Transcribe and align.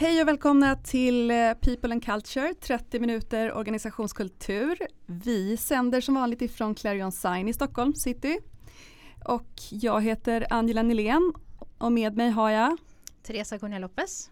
Hej 0.00 0.22
och 0.22 0.28
välkomna 0.28 0.76
till 0.76 1.30
eh, 1.30 1.36
People 1.54 1.92
and 1.92 2.04
Culture, 2.04 2.54
30 2.54 3.00
minuter 3.00 3.52
organisationskultur. 3.52 4.78
Vi 5.06 5.56
sänder 5.56 6.00
som 6.00 6.14
vanligt 6.14 6.42
ifrån 6.42 6.74
Clarion 6.74 7.12
Sign 7.12 7.48
i 7.48 7.52
Stockholm 7.52 7.94
city. 7.94 8.38
Och 9.24 9.48
jag 9.70 10.02
heter 10.02 10.46
Angela 10.50 10.82
Nylén 10.82 11.32
och 11.78 11.92
med 11.92 12.16
mig 12.16 12.30
har 12.30 12.50
jag 12.50 12.76
Teresa 13.22 13.58
Cunha 13.58 13.78
Lopez. 13.78 14.30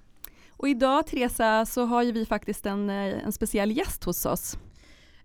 Och 0.51 0.69
idag 0.69 1.07
Teresa 1.07 1.67
så 1.67 1.85
har 1.85 2.03
ju 2.03 2.13
vi 2.13 2.27
faktiskt 2.27 2.67
en, 2.67 2.91
eh, 2.91 3.25
en 3.25 3.33
speciell 3.33 3.77
gäst 3.77 4.05
hos 4.05 4.27
oss. 4.27 4.59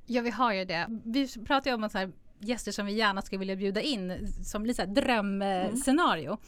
Ja 0.05 0.21
vi 0.21 0.29
har 0.29 0.53
ju 0.53 0.65
det. 0.65 0.87
Vi 1.05 1.27
pratar 1.45 1.71
ju 1.71 1.75
om 1.75 1.89
så 1.89 1.97
här 1.97 2.11
gäster 2.39 2.71
som 2.71 2.85
vi 2.85 2.93
gärna 2.93 3.21
skulle 3.21 3.39
vilja 3.39 3.55
bjuda 3.55 3.81
in 3.81 4.33
som 4.43 4.65
lite 4.65 4.85
drömscenario. 4.85 6.27
Mm. 6.27 6.39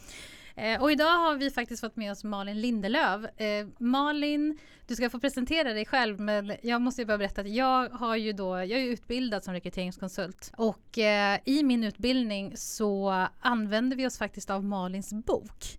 Eh, 0.56 0.82
och 0.82 0.92
idag 0.92 1.18
har 1.18 1.34
vi 1.34 1.50
faktiskt 1.50 1.80
fått 1.80 1.96
med 1.96 2.12
oss 2.12 2.24
Malin 2.24 2.60
Lindelöv. 2.60 3.24
Eh, 3.36 3.66
Malin, 3.78 4.58
du 4.86 4.96
ska 4.96 5.10
få 5.10 5.20
presentera 5.20 5.72
dig 5.72 5.86
själv 5.86 6.20
men 6.20 6.52
jag 6.62 6.80
måste 6.80 7.02
ju 7.02 7.06
bara 7.06 7.18
berätta 7.18 7.40
att 7.40 7.54
jag 7.54 7.88
har 7.88 8.16
ju 8.16 8.32
då, 8.32 8.56
jag 8.56 8.70
är 8.70 8.84
utbildad 8.84 9.44
som 9.44 9.54
rekryteringskonsult 9.54 10.52
och 10.56 10.98
eh, 10.98 11.38
i 11.44 11.62
min 11.62 11.84
utbildning 11.84 12.56
så 12.56 13.26
använder 13.40 13.96
vi 13.96 14.06
oss 14.06 14.18
faktiskt 14.18 14.50
av 14.50 14.64
Malins 14.64 15.12
bok. 15.12 15.78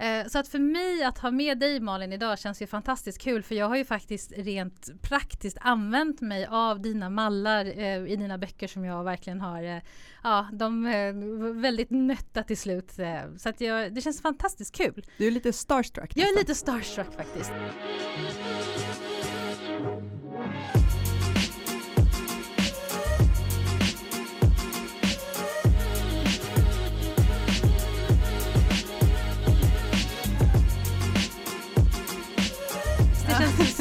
Eh, 0.00 0.26
så 0.26 0.38
att 0.38 0.48
för 0.48 0.58
mig 0.58 1.04
att 1.04 1.18
ha 1.18 1.30
med 1.30 1.58
dig 1.58 1.80
Malin 1.80 2.12
idag 2.12 2.38
känns 2.38 2.62
ju 2.62 2.66
fantastiskt 2.66 3.20
kul 3.20 3.42
för 3.42 3.54
jag 3.54 3.68
har 3.68 3.76
ju 3.76 3.84
faktiskt 3.84 4.32
rent 4.36 5.02
praktiskt 5.02 5.58
använt 5.60 6.20
mig 6.20 6.46
av 6.46 6.80
dina 6.80 7.10
mallar 7.10 7.64
eh, 7.64 8.12
i 8.12 8.16
dina 8.16 8.38
böcker 8.38 8.68
som 8.68 8.84
jag 8.84 9.04
verkligen 9.04 9.40
har, 9.40 9.62
eh, 9.62 9.78
ja 10.22 10.48
de 10.52 10.86
är 10.86 11.60
väldigt 11.60 11.90
nötta 11.90 12.42
till 12.42 12.58
slut. 12.58 12.92
Så 13.36 13.48
att 13.48 13.60
jag, 13.60 13.94
det 13.94 14.00
känns 14.00 14.22
fantastiskt 14.22 14.76
kul. 14.76 15.06
Du 15.16 15.26
är 15.26 15.30
lite 15.30 15.52
starstruck. 15.52 16.12
Jag 16.14 16.28
är 16.28 16.38
lite 16.38 16.54
starstruck 16.54 17.14
faktiskt. 17.16 17.52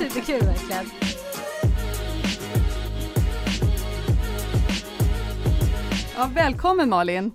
Superkul 0.10 0.48
verkligen. 0.48 0.86
Ja, 6.16 6.30
välkommen 6.34 6.90
Malin! 6.90 7.32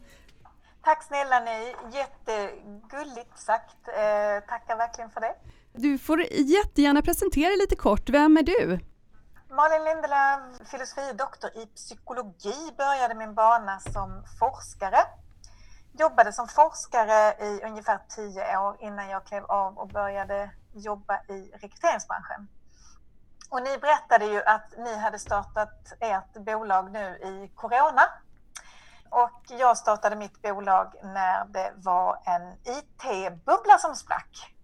Tack 0.82 1.02
snälla 1.02 1.40
ni, 1.40 1.74
jättegulligt 1.92 3.38
sagt. 3.38 3.88
Eh, 3.88 4.48
tackar 4.48 4.76
verkligen 4.76 5.10
för 5.10 5.20
det. 5.20 5.34
Du 5.72 5.98
får 5.98 6.20
jättegärna 6.32 7.02
presentera 7.02 7.48
dig 7.48 7.58
lite 7.58 7.76
kort. 7.76 8.10
Vem 8.10 8.36
är 8.36 8.42
du? 8.42 8.80
Malin 9.50 9.84
Lindelöf, 9.84 10.68
filosofidoktor 10.70 11.50
i 11.50 11.66
psykologi, 11.66 12.74
började 12.76 13.14
min 13.14 13.34
bana 13.34 13.80
som 13.80 14.24
forskare. 14.38 14.98
Jobbade 15.98 16.32
som 16.32 16.48
forskare 16.48 17.34
i 17.44 17.60
ungefär 17.64 17.98
tio 18.08 18.58
år 18.58 18.76
innan 18.80 19.08
jag 19.08 19.26
klev 19.26 19.44
av 19.44 19.78
och 19.78 19.88
började 19.88 20.50
jobba 20.74 21.20
i 21.28 21.50
rekryteringsbranschen. 21.54 22.48
Och 23.54 23.62
ni 23.62 23.78
berättade 23.78 24.26
ju 24.26 24.42
att 24.42 24.74
ni 24.78 24.96
hade 24.96 25.18
startat 25.18 25.92
ert 26.00 26.32
bolag 26.34 26.92
nu 26.92 27.06
i 27.06 27.50
Corona. 27.54 28.02
Och 29.10 29.42
jag 29.46 29.78
startade 29.78 30.16
mitt 30.16 30.42
bolag 30.42 30.94
när 31.02 31.44
det 31.44 31.72
var 31.76 32.18
en 32.24 32.52
IT-bubbla 32.52 33.78
som 33.78 33.94
sprack. 33.94 34.54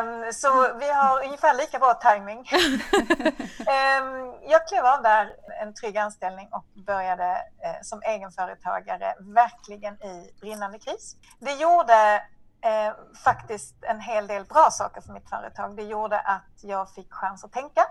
Um, 0.00 0.32
så 0.32 0.78
vi 0.78 0.90
har 0.90 1.24
ungefär 1.24 1.54
lika 1.54 1.78
bra 1.78 1.94
timing. 1.94 2.38
um, 2.38 4.34
jag 4.50 4.68
klev 4.68 4.84
av 4.86 5.02
där 5.02 5.32
en 5.62 5.74
trygg 5.74 5.96
anställning 5.96 6.48
och 6.52 6.66
började 6.86 7.30
uh, 7.32 7.82
som 7.82 8.02
egenföretagare 8.02 9.14
verkligen 9.20 9.94
i 9.94 10.30
brinnande 10.40 10.78
kris. 10.78 11.16
Det 11.38 11.52
gjorde 11.52 12.22
eh, 12.66 12.92
faktiskt 13.24 13.84
en 13.84 14.00
hel 14.00 14.26
del 14.26 14.44
bra 14.44 14.68
saker 14.70 15.00
för 15.00 15.12
mitt 15.12 15.28
företag. 15.28 15.76
Det 15.76 15.82
gjorde 15.82 16.20
att 16.20 16.62
jag 16.62 16.90
fick 16.90 17.12
chans 17.12 17.44
att 17.44 17.52
tänka, 17.52 17.86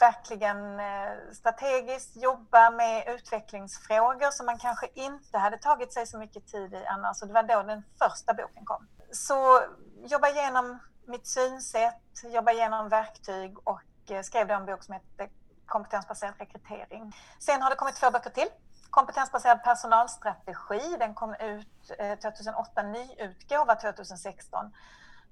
verkligen 0.00 0.80
eh, 0.80 1.12
strategiskt 1.32 2.16
jobba 2.16 2.70
med 2.70 3.08
utvecklingsfrågor 3.08 4.30
som 4.30 4.46
man 4.46 4.58
kanske 4.58 4.88
inte 4.94 5.38
hade 5.38 5.58
tagit 5.58 5.92
sig 5.92 6.06
så 6.06 6.18
mycket 6.18 6.46
tid 6.46 6.74
i 6.74 6.86
annars. 6.86 7.22
Och 7.22 7.28
det 7.28 7.34
var 7.34 7.42
då 7.42 7.62
den 7.62 7.82
första 7.98 8.34
boken 8.34 8.64
kom. 8.64 8.86
Så 9.12 9.60
jobba 10.04 10.28
igenom 10.28 10.78
mitt 11.06 11.26
synsätt, 11.26 12.22
jobba 12.24 12.52
igenom 12.52 12.88
verktyg 12.88 13.58
och 13.64 13.82
eh, 14.10 14.22
skrev 14.22 14.46
då 14.46 14.54
en 14.54 14.66
bok 14.66 14.82
som 14.82 14.94
heter 14.94 15.28
Kompetensbaserad 15.66 16.34
rekrytering. 16.38 17.16
Sen 17.38 17.62
har 17.62 17.70
det 17.70 17.76
kommit 17.76 17.96
två 17.96 18.10
böcker 18.10 18.30
till 18.30 18.48
kompetensbaserad 18.96 19.62
personalstrategi. 19.64 20.96
Den 20.98 21.14
kom 21.14 21.34
ut 21.34 21.90
eh, 21.98 22.18
2008, 22.18 22.82
nyutgåva 22.82 22.82
ny 22.82 23.04
utgåva 23.18 23.74
2016. 23.74 24.72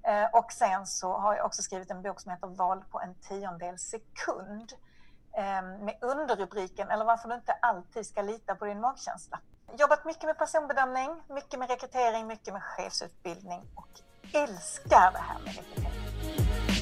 Eh, 0.03 0.25
och 0.33 0.51
sen 0.51 0.87
så 0.87 1.17
har 1.17 1.35
jag 1.35 1.45
också 1.45 1.61
skrivit 1.61 1.91
en 1.91 2.01
bok 2.01 2.21
som 2.21 2.31
heter 2.31 2.47
Val 2.47 2.83
på 2.91 2.99
en 2.99 3.15
tiondel 3.15 3.79
sekund 3.79 4.73
ehm, 5.37 5.77
med 5.85 5.97
underrubriken 6.01 6.89
eller 6.89 7.05
varför 7.05 7.29
du 7.29 7.35
inte 7.35 7.53
alltid 7.53 8.05
ska 8.05 8.21
lita 8.21 8.55
på 8.55 8.65
din 8.65 8.79
magkänsla. 8.79 9.39
Jobbat 9.77 10.05
mycket 10.05 10.23
med 10.23 10.37
personbedömning, 10.37 11.21
mycket 11.27 11.59
med 11.59 11.69
rekrytering, 11.69 12.27
mycket 12.27 12.53
med 12.53 12.63
chefsutbildning 12.63 13.61
och 13.75 13.89
älskar 14.33 15.11
det 15.11 15.17
här 15.17 15.39
med 15.39 15.55
rekrytering. 15.55 16.74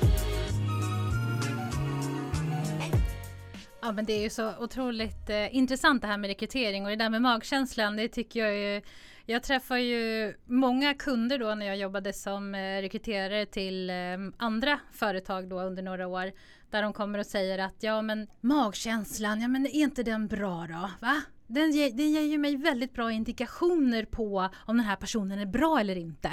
Ja 3.85 3.91
men 3.91 4.05
det 4.05 4.13
är 4.13 4.21
ju 4.21 4.29
så 4.29 4.53
otroligt 4.59 5.29
eh, 5.29 5.55
intressant 5.55 6.01
det 6.01 6.07
här 6.07 6.17
med 6.17 6.27
rekrytering 6.27 6.83
och 6.83 6.89
det 6.89 6.95
där 6.95 7.09
med 7.09 7.21
magkänslan 7.21 7.95
det 7.95 8.07
tycker 8.07 8.39
jag 8.39 8.55
ju 8.57 8.81
jag 9.25 9.43
träffar 9.43 9.77
ju 9.77 10.33
många 10.45 10.93
kunder 10.93 11.39
då 11.39 11.55
när 11.55 11.65
jag 11.65 11.77
jobbade 11.77 12.13
som 12.13 12.55
eh, 12.55 12.81
rekryterare 12.81 13.45
till 13.45 13.89
eh, 13.89 13.95
andra 14.37 14.79
företag 14.91 15.49
då 15.49 15.61
under 15.61 15.83
några 15.83 16.07
år 16.07 16.31
där 16.71 16.81
de 16.83 16.93
kommer 16.93 17.19
och 17.19 17.25
säger 17.25 17.59
att 17.59 17.75
ja 17.79 18.01
men 18.01 18.27
magkänslan, 18.41 19.41
ja 19.41 19.47
men 19.47 19.65
är 19.65 19.75
inte 19.75 20.03
den 20.03 20.27
bra 20.27 20.67
då? 20.69 20.89
Va? 21.07 21.21
Den 21.47 21.71
ger, 21.71 21.91
den 21.91 22.11
ger 22.11 22.21
ju 22.21 22.37
mig 22.37 22.57
väldigt 22.57 22.93
bra 22.93 23.11
indikationer 23.11 24.05
på 24.05 24.49
om 24.65 24.77
den 24.77 24.85
här 24.85 24.95
personen 24.95 25.39
är 25.39 25.45
bra 25.45 25.79
eller 25.79 25.95
inte. 25.95 26.31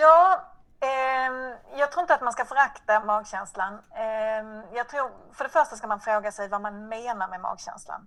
Ja, 0.00 0.51
Ehm, 0.82 1.54
jag 1.76 1.92
tror 1.92 2.02
inte 2.02 2.14
att 2.14 2.22
man 2.22 2.32
ska 2.32 2.44
förakta 2.44 3.00
magkänslan. 3.00 3.80
Ehm, 3.94 4.62
jag 4.72 4.88
tror, 4.88 5.10
för 5.32 5.44
det 5.44 5.50
första 5.50 5.76
ska 5.76 5.86
man 5.86 6.00
fråga 6.00 6.32
sig 6.32 6.48
vad 6.48 6.60
man 6.60 6.88
menar 6.88 7.28
med 7.28 7.40
magkänslan. 7.40 8.06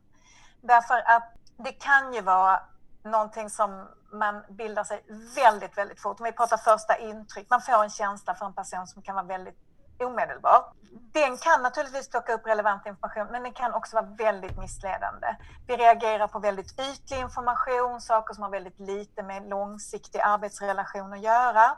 Därför 0.62 0.96
att 1.06 1.34
det 1.58 1.72
kan 1.72 2.14
ju 2.14 2.22
vara 2.22 2.60
någonting 3.04 3.50
som 3.50 3.88
man 4.12 4.44
bildar 4.50 4.84
sig 4.84 5.06
väldigt, 5.36 5.78
väldigt 5.78 6.02
fort. 6.02 6.20
Om 6.20 6.24
vi 6.24 6.32
pratar 6.32 6.58
första 6.58 6.98
intryck, 6.98 7.48
man 7.50 7.62
får 7.62 7.84
en 7.84 7.90
känsla 7.90 8.36
för 8.36 8.46
en 8.46 8.54
person 8.54 8.88
som 8.88 9.02
kan 9.02 9.16
vara 9.16 9.26
väldigt 9.26 9.60
omedelbar. 10.00 10.74
Den 11.14 11.38
kan 11.38 11.62
naturligtvis 11.62 12.10
plocka 12.10 12.34
upp 12.34 12.48
relevant 12.48 12.86
information, 12.86 13.28
men 13.32 13.44
den 13.44 13.54
kan 13.54 13.74
också 13.74 13.96
vara 13.96 14.06
väldigt 14.06 14.58
missledande. 14.58 15.28
Vi 15.68 15.78
reagerar 15.78 16.28
på 16.28 16.40
väldigt 16.40 16.80
ytlig 16.80 17.20
information, 17.20 18.02
saker 18.02 18.34
som 18.34 18.44
har 18.44 18.50
väldigt 18.50 18.80
lite 18.80 19.24
med 19.24 19.50
långsiktig 19.50 20.20
arbetsrelation 20.20 21.14
att 21.14 21.22
göra. 21.22 21.78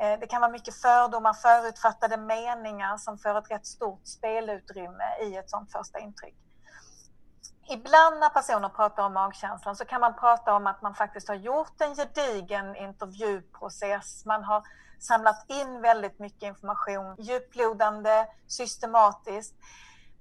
Eh, 0.00 0.18
det 0.20 0.26
kan 0.26 0.40
vara 0.40 0.50
mycket 0.50 0.74
fördomar, 0.74 1.32
förutfattade 1.32 2.16
meningar 2.16 2.96
som 2.96 3.18
får 3.18 3.38
ett 3.38 3.50
rätt 3.50 3.66
stort 3.66 4.06
spelutrymme 4.06 5.04
i 5.22 5.36
ett 5.36 5.50
sånt 5.50 5.72
första 5.72 5.98
intryck. 5.98 6.34
Ibland 7.70 8.20
när 8.20 8.28
personer 8.28 8.68
pratar 8.68 9.02
om 9.02 9.12
magkänslan 9.12 9.76
så 9.76 9.84
kan 9.84 10.00
man 10.00 10.14
prata 10.14 10.54
om 10.54 10.66
att 10.66 10.82
man 10.82 10.94
faktiskt 10.94 11.28
har 11.28 11.34
gjort 11.34 11.80
en 11.80 11.94
gedigen 11.94 12.76
intervjuprocess. 12.76 14.24
Man 14.24 14.44
har 14.44 14.62
samlat 14.98 15.44
in 15.48 15.80
väldigt 15.80 16.18
mycket 16.18 16.42
information, 16.42 17.16
djuplodande, 17.18 18.26
systematiskt. 18.46 19.54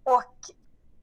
Och 0.04 0.34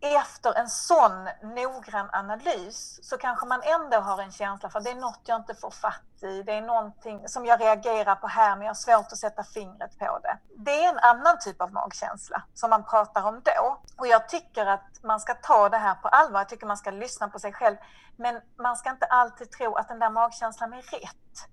efter 0.05 0.59
en 0.59 0.69
sån 0.69 1.29
noggrann 1.43 2.09
analys 2.12 2.99
så 3.03 3.19
kanske 3.19 3.47
man 3.47 3.62
ändå 3.62 3.97
har 3.97 4.23
en 4.23 4.33
känsla 4.33 4.71
för 4.71 4.79
att 4.79 4.85
det 4.85 4.91
är 4.91 4.95
något 4.95 5.21
jag 5.25 5.41
inte 5.41 5.55
får 5.55 5.71
fatt 5.71 6.23
i. 6.23 6.43
Det 6.43 6.53
är 6.53 6.62
någonting 6.62 7.29
som 7.29 7.47
jag 7.47 7.61
reagerar 7.61 8.15
på 8.15 8.27
här 8.27 8.56
men 8.56 8.62
jag 8.62 8.71
har 8.71 8.75
svårt 8.75 9.12
att 9.12 9.19
sätta 9.19 9.45
fingret 9.45 9.99
på 9.99 10.19
det. 10.23 10.39
Det 10.56 10.85
är 10.85 10.89
en 10.89 10.99
annan 10.99 11.39
typ 11.39 11.61
av 11.61 11.73
magkänsla 11.73 12.43
som 12.55 12.71
man 12.71 12.85
pratar 12.85 13.23
om 13.23 13.43
då. 13.45 13.83
Och 13.97 14.06
jag 14.06 14.29
tycker 14.29 14.67
att 14.67 15.03
man 15.03 15.21
ska 15.21 15.35
ta 15.35 15.69
det 15.69 15.79
här 15.79 15.95
på 15.95 16.09
allvar. 16.09 16.41
Jag 16.41 16.49
tycker 16.49 16.67
man 16.67 16.77
ska 16.77 16.91
lyssna 16.91 17.29
på 17.29 17.39
sig 17.39 17.53
själv. 17.53 17.77
Men 18.17 18.41
man 18.59 18.77
ska 18.77 18.91
inte 18.91 19.07
alltid 19.07 19.50
tro 19.50 19.75
att 19.75 19.89
den 19.89 19.99
där 19.99 20.11
magkänslan 20.11 20.73
är 20.73 20.83
rätt. 20.83 21.49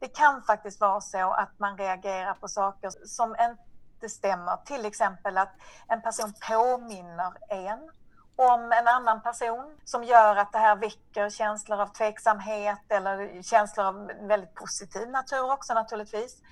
Det 0.00 0.08
kan 0.08 0.42
faktiskt 0.42 0.80
vara 0.80 1.00
så 1.00 1.30
att 1.30 1.58
man 1.58 1.78
reagerar 1.78 2.34
på 2.34 2.48
saker 2.48 2.90
som 3.06 3.30
inte 3.30 3.71
det 4.02 4.08
stämmer. 4.08 4.56
Till 4.56 4.84
exempel 4.84 5.38
att 5.38 5.54
en 5.88 6.02
person 6.02 6.32
påminner 6.48 7.32
en 7.48 7.90
om 8.36 8.72
en 8.72 8.88
annan 8.88 9.22
person 9.22 9.76
som 9.84 10.04
gör 10.04 10.36
att 10.36 10.52
det 10.52 10.58
här 10.58 10.76
väcker 10.76 11.30
känslor 11.30 11.80
av 11.80 11.86
tveksamhet 11.86 12.82
eller 12.88 13.42
känslor 13.42 13.86
av 13.86 14.10
väldigt 14.20 14.54
positiv 14.54 15.08
natur 15.08 15.52
också 15.52 15.74
naturligtvis. 15.74 16.42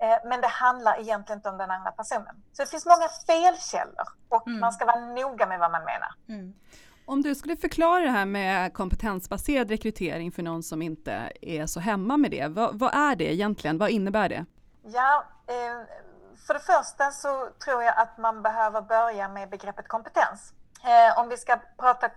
Eh, 0.00 0.28
men 0.28 0.40
det 0.40 0.48
handlar 0.48 1.00
egentligen 1.00 1.38
inte 1.38 1.48
om 1.48 1.58
den 1.58 1.70
andra 1.70 1.90
personen. 1.90 2.42
Så 2.52 2.62
det 2.62 2.70
finns 2.70 2.86
många 2.86 3.08
felkällor 3.26 4.06
och 4.28 4.46
mm. 4.46 4.60
man 4.60 4.72
ska 4.72 4.84
vara 4.84 5.00
noga 5.00 5.46
med 5.46 5.58
vad 5.58 5.70
man 5.70 5.84
menar. 5.84 6.14
Mm. 6.28 6.54
Om 7.06 7.22
du 7.22 7.34
skulle 7.34 7.56
förklara 7.56 8.00
det 8.00 8.10
här 8.10 8.26
med 8.26 8.74
kompetensbaserad 8.74 9.70
rekrytering 9.70 10.32
för 10.32 10.42
någon 10.42 10.62
som 10.62 10.82
inte 10.82 11.32
är 11.42 11.66
så 11.66 11.80
hemma 11.80 12.16
med 12.16 12.30
det. 12.30 12.48
Vad, 12.48 12.78
vad 12.78 12.94
är 12.94 13.16
det 13.16 13.34
egentligen? 13.34 13.78
Vad 13.78 13.90
innebär 13.90 14.28
det? 14.28 14.44
Ja, 14.82 15.24
eh, 15.46 15.86
för 16.46 16.54
det 16.54 16.60
första 16.60 17.10
så 17.10 17.48
tror 17.64 17.82
jag 17.82 17.98
att 17.98 18.18
man 18.18 18.42
behöver 18.42 18.80
börja 18.80 19.28
med 19.28 19.50
begreppet 19.50 19.88
kompetens. 19.88 20.52
Eh, 20.84 21.18
om 21.18 21.28
vi 21.28 21.36
ska 21.36 21.58
prata 21.78 22.10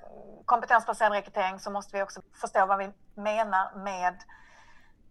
kompetensbaserad 0.46 1.12
rekrytering 1.12 1.60
så 1.60 1.72
måste 1.72 1.98
vi 1.98 2.04
också 2.04 2.22
förstå 2.42 2.66
vad 2.66 2.78
vi 2.78 2.90
menar 3.16 3.76
med 3.76 4.16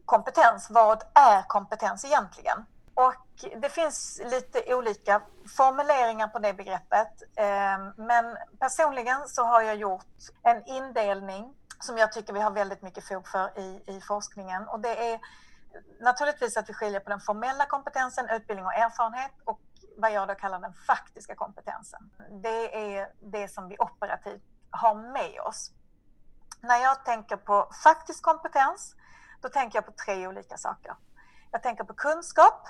kompetens. 0.05 0.71
Vad 0.71 1.03
är 1.15 1.43
kompetens 1.43 2.05
egentligen? 2.05 2.67
Och 2.95 3.15
det 3.57 3.69
finns 3.69 4.21
lite 4.25 4.75
olika 4.75 5.23
formuleringar 5.57 6.29
på 6.29 6.39
det 6.39 6.55
begreppet. 6.55 7.23
Eh, 7.37 7.79
men 7.97 8.37
personligen 8.59 9.29
så 9.29 9.43
har 9.45 9.63
jag 9.63 9.77
gjort 9.77 10.07
en 10.43 10.67
indelning 10.67 11.55
som 11.81 11.99
jag 11.99 12.13
tycker 12.13 12.33
vi 12.33 12.41
har 12.41 12.51
väldigt 12.51 12.83
mycket 12.83 13.09
fog 13.09 13.29
för 13.29 13.59
i, 13.59 13.83
i 13.87 14.01
forskningen. 14.01 14.69
Och 14.69 14.81
det 14.81 15.13
är 15.13 15.21
naturligtvis 16.01 16.57
att 16.57 16.69
vi 16.69 16.75
skiljer 16.75 17.01
på 17.01 17.11
den 17.11 17.21
formella 17.21 17.67
kompetensen, 17.67 18.29
utbildning 18.31 18.67
och 18.67 18.75
erfarenhet 18.75 19.33
och 19.45 19.61
vad 19.97 20.13
jag 20.13 20.29
då 20.29 20.35
kallar 20.35 20.61
den 20.61 20.73
faktiska 20.73 21.35
kompetensen. 21.35 22.11
Det 22.43 22.97
är 22.97 23.13
det 23.21 23.49
som 23.49 23.69
vi 23.69 23.77
operativt 23.79 24.43
har 24.71 24.95
med 24.95 25.41
oss. 25.41 25.71
När 26.61 26.79
jag 26.79 27.05
tänker 27.05 27.37
på 27.37 27.71
faktisk 27.85 28.23
kompetens, 28.23 28.95
då 29.41 29.49
tänker 29.49 29.77
jag 29.77 29.87
på 29.87 29.93
tre 29.93 30.29
olika 30.29 30.57
saker. 30.57 30.97
Jag 31.51 31.63
tänker 31.63 31.85
på 31.85 31.95
kunskap, 31.95 32.69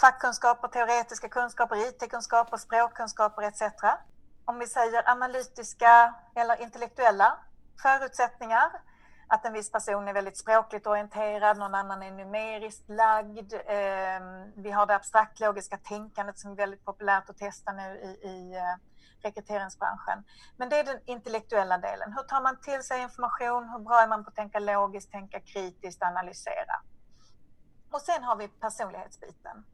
fackkunskaper, 0.00 0.68
teoretiska 0.68 1.28
kunskaper, 1.28 1.76
IT-kunskaper, 1.76 2.56
språkkunskaper 2.56 3.42
etc. 3.42 3.62
Om 4.44 4.58
vi 4.58 4.66
säger 4.66 5.10
analytiska 5.10 6.14
eller 6.34 6.62
intellektuella 6.62 7.38
förutsättningar, 7.82 8.70
att 9.30 9.46
en 9.46 9.52
viss 9.52 9.72
person 9.72 10.08
är 10.08 10.12
väldigt 10.12 10.38
språkligt 10.38 10.86
orienterad, 10.86 11.58
någon 11.58 11.74
annan 11.74 12.02
är 12.02 12.10
numeriskt 12.10 12.88
lagd. 12.88 13.52
Ehm, 13.66 14.52
vi 14.56 14.70
har 14.70 14.86
det 14.86 14.94
abstrakt 14.94 15.40
logiska 15.40 15.76
tänkandet 15.76 16.38
som 16.38 16.52
är 16.52 16.56
väldigt 16.56 16.84
populärt 16.84 17.30
att 17.30 17.38
testa 17.38 17.72
nu 17.72 17.82
i, 17.82 18.28
i 18.28 18.56
eh, 18.56 18.62
rekryteringsbranschen. 19.22 20.24
Men 20.56 20.68
det 20.68 20.78
är 20.78 20.84
den 20.84 21.00
intellektuella 21.04 21.78
delen. 21.78 22.12
Hur 22.12 22.22
tar 22.22 22.42
man 22.42 22.60
till 22.60 22.82
sig 22.82 23.02
information? 23.02 23.68
Hur 23.68 23.78
bra 23.78 24.00
är 24.00 24.08
man 24.08 24.24
på 24.24 24.28
att 24.28 24.36
tänka 24.36 24.58
logiskt, 24.58 25.12
tänka 25.12 25.40
kritiskt, 25.40 26.02
analysera? 26.02 26.82
Och 27.90 28.00
sen 28.00 28.24
har 28.24 28.36
vi 28.36 28.48
personlighetsbiten 28.48 29.64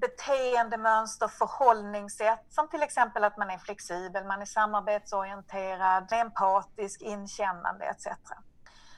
beteendemönster, 0.00 1.28
förhållningssätt 1.28 2.44
som 2.48 2.68
till 2.68 2.82
exempel 2.82 3.24
att 3.24 3.36
man 3.36 3.50
är 3.50 3.58
flexibel, 3.58 4.24
man 4.24 4.42
är 4.42 4.46
samarbetsorienterad, 4.46 6.12
empatisk, 6.12 7.02
inkännande 7.02 7.84
etc. 7.84 8.06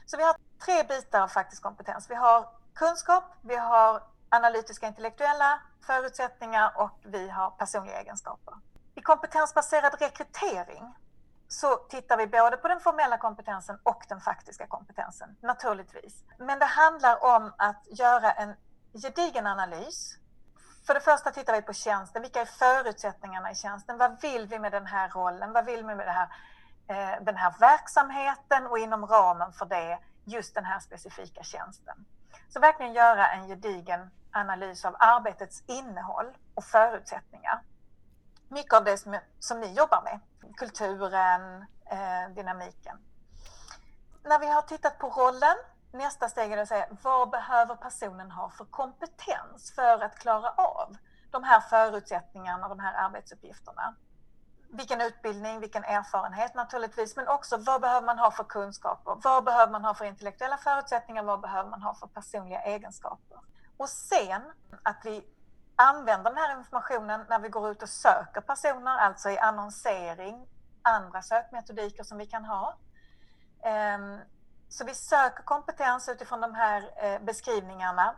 Så 0.06 0.16
vi 0.16 0.22
har 0.22 0.36
tre 0.64 0.82
bitar 0.82 1.20
av 1.20 1.28
faktisk 1.28 1.62
kompetens. 1.62 2.10
Vi 2.10 2.14
har 2.14 2.48
kunskap, 2.74 3.24
vi 3.42 3.56
har 3.56 4.02
analytiska 4.28 4.86
intellektuella 4.86 5.60
förutsättningar 5.86 6.72
och 6.76 6.98
vi 7.02 7.28
har 7.28 7.50
personliga 7.50 8.00
egenskaper. 8.00 8.54
I 8.94 9.00
kompetensbaserad 9.00 10.00
rekrytering 10.00 10.94
så 11.48 11.76
tittar 11.76 12.16
vi 12.16 12.26
både 12.26 12.56
på 12.56 12.68
den 12.68 12.80
formella 12.80 13.18
kompetensen 13.18 13.78
och 13.82 14.04
den 14.08 14.20
faktiska 14.20 14.66
kompetensen, 14.66 15.36
naturligtvis. 15.40 16.24
Men 16.38 16.58
det 16.58 16.64
handlar 16.64 17.24
om 17.24 17.52
att 17.58 17.82
göra 17.86 18.32
en 18.32 18.54
gedigen 18.92 19.46
analys 19.46 20.18
för 20.86 20.94
det 20.94 21.00
första 21.00 21.30
tittar 21.30 21.52
vi 21.52 21.62
på 21.62 21.72
tjänsten. 21.72 22.22
Vilka 22.22 22.40
är 22.40 22.44
förutsättningarna 22.44 23.50
i 23.50 23.54
tjänsten? 23.54 23.98
Vad 23.98 24.20
vill 24.20 24.46
vi 24.46 24.58
med 24.58 24.72
den 24.72 24.86
här 24.86 25.08
rollen? 25.08 25.52
Vad 25.52 25.64
vill 25.64 25.86
vi 25.86 25.94
med 25.94 26.06
det 26.06 26.12
här, 26.12 26.28
Eh, 26.88 27.22
den 27.24 27.36
här 27.36 27.54
verksamheten 27.60 28.66
och 28.66 28.78
inom 28.78 29.06
ramen 29.06 29.52
för 29.52 29.66
det 29.66 29.98
just 30.24 30.54
den 30.54 30.64
här 30.64 30.80
specifika 30.80 31.42
tjänsten? 31.42 32.04
Så 32.48 32.60
verkligen 32.60 32.92
göra 32.92 33.28
en 33.28 33.48
gedigen 33.48 34.10
analys 34.30 34.84
av 34.84 34.96
arbetets 34.98 35.62
innehåll 35.66 36.36
och 36.54 36.64
förutsättningar. 36.64 37.60
Mycket 38.48 38.74
av 38.74 38.84
det 38.84 38.98
som, 38.98 39.18
som 39.38 39.60
ni 39.60 39.74
jobbar 39.74 40.02
med, 40.02 40.20
kulturen, 40.56 41.66
eh, 41.86 42.34
dynamiken. 42.34 42.98
När 44.22 44.38
vi 44.38 44.46
har 44.46 44.62
tittat 44.62 44.98
på 44.98 45.08
rollen 45.08 45.56
Nästa 45.94 46.28
steg 46.28 46.52
är 46.52 46.58
att 46.58 46.68
säga 46.68 46.86
vad 47.02 47.30
behöver 47.30 47.74
personen 47.74 48.30
ha 48.30 48.50
för 48.50 48.64
kompetens 48.64 49.72
för 49.74 50.04
att 50.04 50.18
klara 50.18 50.50
av 50.50 50.96
de 51.30 51.44
här 51.44 51.60
förutsättningarna, 51.60 52.68
de 52.68 52.78
här 52.78 52.94
arbetsuppgifterna. 52.94 53.94
Vilken 54.76 55.00
utbildning, 55.00 55.60
vilken 55.60 55.84
erfarenhet 55.84 56.54
naturligtvis, 56.54 57.16
men 57.16 57.28
också 57.28 57.56
vad 57.56 57.80
behöver 57.80 58.06
man 58.06 58.18
ha 58.18 58.30
för 58.30 58.44
kunskaper? 58.44 59.16
Vad 59.22 59.44
behöver 59.44 59.72
man 59.72 59.84
ha 59.84 59.94
för 59.94 60.04
intellektuella 60.04 60.56
förutsättningar? 60.56 61.22
Vad 61.22 61.40
behöver 61.40 61.70
man 61.70 61.82
ha 61.82 61.94
för 61.94 62.06
personliga 62.06 62.62
egenskaper? 62.62 63.38
Och 63.76 63.88
sen 63.88 64.42
att 64.82 65.00
vi 65.04 65.24
använder 65.76 66.30
den 66.30 66.38
här 66.38 66.58
informationen 66.58 67.24
när 67.28 67.38
vi 67.38 67.48
går 67.48 67.70
ut 67.70 67.82
och 67.82 67.88
söker 67.88 68.40
personer, 68.40 68.98
alltså 68.98 69.30
i 69.30 69.38
annonsering, 69.38 70.46
andra 70.82 71.22
sökmetodiker 71.22 72.02
som 72.02 72.18
vi 72.18 72.26
kan 72.26 72.44
ha. 72.44 72.76
Ehm, 73.62 74.18
så 74.68 74.84
vi 74.84 74.94
söker 74.94 75.42
kompetens 75.42 76.08
utifrån 76.08 76.40
de 76.40 76.54
här 76.54 76.90
eh, 76.96 77.20
beskrivningarna. 77.22 78.14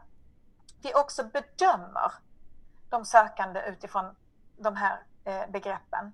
Vi 0.83 0.95
också 0.95 1.25
bedömer 1.25 2.13
de 2.91 3.05
sökande 3.05 3.61
utifrån 3.61 4.17
de 4.59 4.77
här 4.77 5.03
eh, 5.25 5.51
begreppen. 5.51 6.13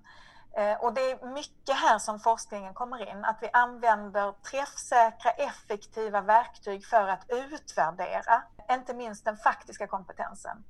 Eh, 0.57 0.73
och 0.73 0.93
det 0.93 1.11
är 1.11 1.25
mycket 1.33 1.75
här 1.75 1.99
som 1.99 2.19
forskningen 2.19 2.73
kommer 2.73 3.09
in, 3.09 3.25
att 3.25 3.37
vi 3.41 3.49
använder 3.53 4.31
träffsäkra, 4.31 5.31
effektiva 5.31 6.21
verktyg 6.21 6.85
för 6.85 7.07
att 7.07 7.25
utvärdera, 7.29 8.43
inte 8.71 8.93
minst 8.93 9.25
den 9.25 9.37
faktiska 9.37 9.87
kompetensen. 9.87 10.63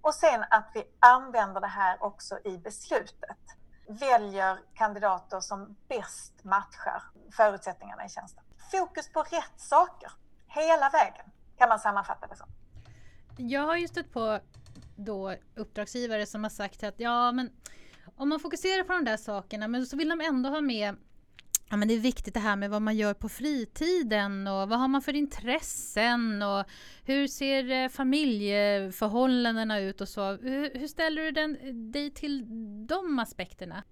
Och 0.00 0.14
sen 0.14 0.44
att 0.50 0.70
vi 0.74 0.84
använder 1.00 1.60
det 1.60 1.66
här 1.66 2.02
också 2.02 2.38
i 2.44 2.58
beslutet. 2.58 3.38
Väljer 3.88 4.58
kandidater 4.74 5.40
som 5.40 5.76
bäst 5.88 6.44
matchar 6.44 7.02
förutsättningarna 7.36 8.04
i 8.04 8.08
tjänsten 8.08 8.44
fokus 8.70 9.12
på 9.12 9.22
rätt 9.22 9.60
saker 9.60 10.10
hela 10.46 10.90
vägen 10.90 11.26
kan 11.58 11.68
man 11.68 11.78
sammanfatta 11.78 12.26
det 12.26 12.36
som. 12.36 12.46
Jag 13.36 13.62
har 13.62 13.76
ju 13.76 13.88
stött 13.88 14.12
på 14.12 14.40
då 14.96 15.34
uppdragsgivare 15.54 16.26
som 16.26 16.42
har 16.42 16.50
sagt 16.50 16.82
att 16.82 16.94
ja 17.00 17.32
men 17.32 17.50
om 18.18 18.28
man 18.28 18.40
fokuserar 18.40 18.84
på 18.84 18.92
de 18.92 19.04
där 19.04 19.16
sakerna 19.16 19.68
men 19.68 19.86
så 19.86 19.96
vill 19.96 20.08
de 20.08 20.20
ändå 20.20 20.48
ha 20.48 20.60
med 20.60 20.96
Ja, 21.70 21.76
men 21.76 21.88
det 21.88 21.94
är 21.94 21.98
viktigt 21.98 22.34
det 22.34 22.40
här 22.40 22.56
med 22.56 22.70
vad 22.70 22.82
man 22.82 22.96
gör 22.96 23.14
på 23.14 23.28
fritiden 23.28 24.46
och 24.46 24.68
vad 24.68 24.78
har 24.78 24.88
man 24.88 25.02
för 25.02 25.16
intressen 25.16 26.42
och 26.42 26.64
hur 27.04 27.26
ser 27.26 27.70
eh, 27.70 27.88
familjeförhållandena 27.88 29.80
ut 29.80 30.00
och 30.00 30.08
så. 30.08 30.30
Hur, 30.30 30.78
hur 30.78 30.88
ställer 30.88 31.22
du 31.22 31.30
den, 31.30 31.58
dig 31.92 32.10
till 32.10 32.44
de 32.86 33.18
aspekterna? 33.18 33.82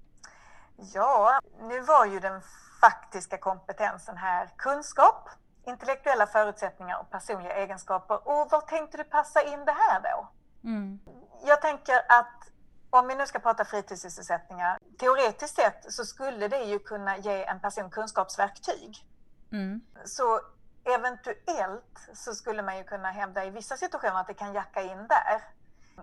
Ja, 0.94 1.40
nu 1.60 1.80
var 1.80 2.06
ju 2.06 2.20
den 2.20 2.40
faktiska 2.80 3.38
kompetensen 3.38 4.16
här 4.16 4.48
kunskap, 4.56 5.28
intellektuella 5.66 6.26
förutsättningar 6.26 7.00
och 7.00 7.10
personliga 7.10 7.54
egenskaper. 7.54 8.14
Och 8.14 8.50
var 8.50 8.60
tänkte 8.60 8.96
du 8.96 9.04
passa 9.04 9.42
in 9.42 9.64
det 9.64 9.72
här 9.72 10.00
då? 10.00 10.28
Mm. 10.68 10.98
Jag 11.46 11.62
tänker 11.62 11.96
att 12.08 12.50
om 12.98 13.08
vi 13.08 13.14
nu 13.14 13.26
ska 13.26 13.38
prata 13.38 13.64
fritidssysselsättningar, 13.64 14.78
teoretiskt 14.98 15.56
sett 15.56 15.92
så 15.92 16.04
skulle 16.04 16.48
det 16.48 16.64
ju 16.64 16.78
kunna 16.78 17.16
ge 17.18 17.44
en 17.44 17.60
person 17.60 17.90
kunskapsverktyg. 17.90 19.04
Mm. 19.52 19.80
Så 20.04 20.40
eventuellt 20.84 22.08
så 22.14 22.34
skulle 22.34 22.62
man 22.62 22.78
ju 22.78 22.84
kunna 22.84 23.10
hävda 23.10 23.44
i 23.44 23.50
vissa 23.50 23.76
situationer 23.76 24.20
att 24.20 24.26
det 24.26 24.34
kan 24.34 24.54
jacka 24.54 24.82
in 24.82 25.06
där. 25.08 25.42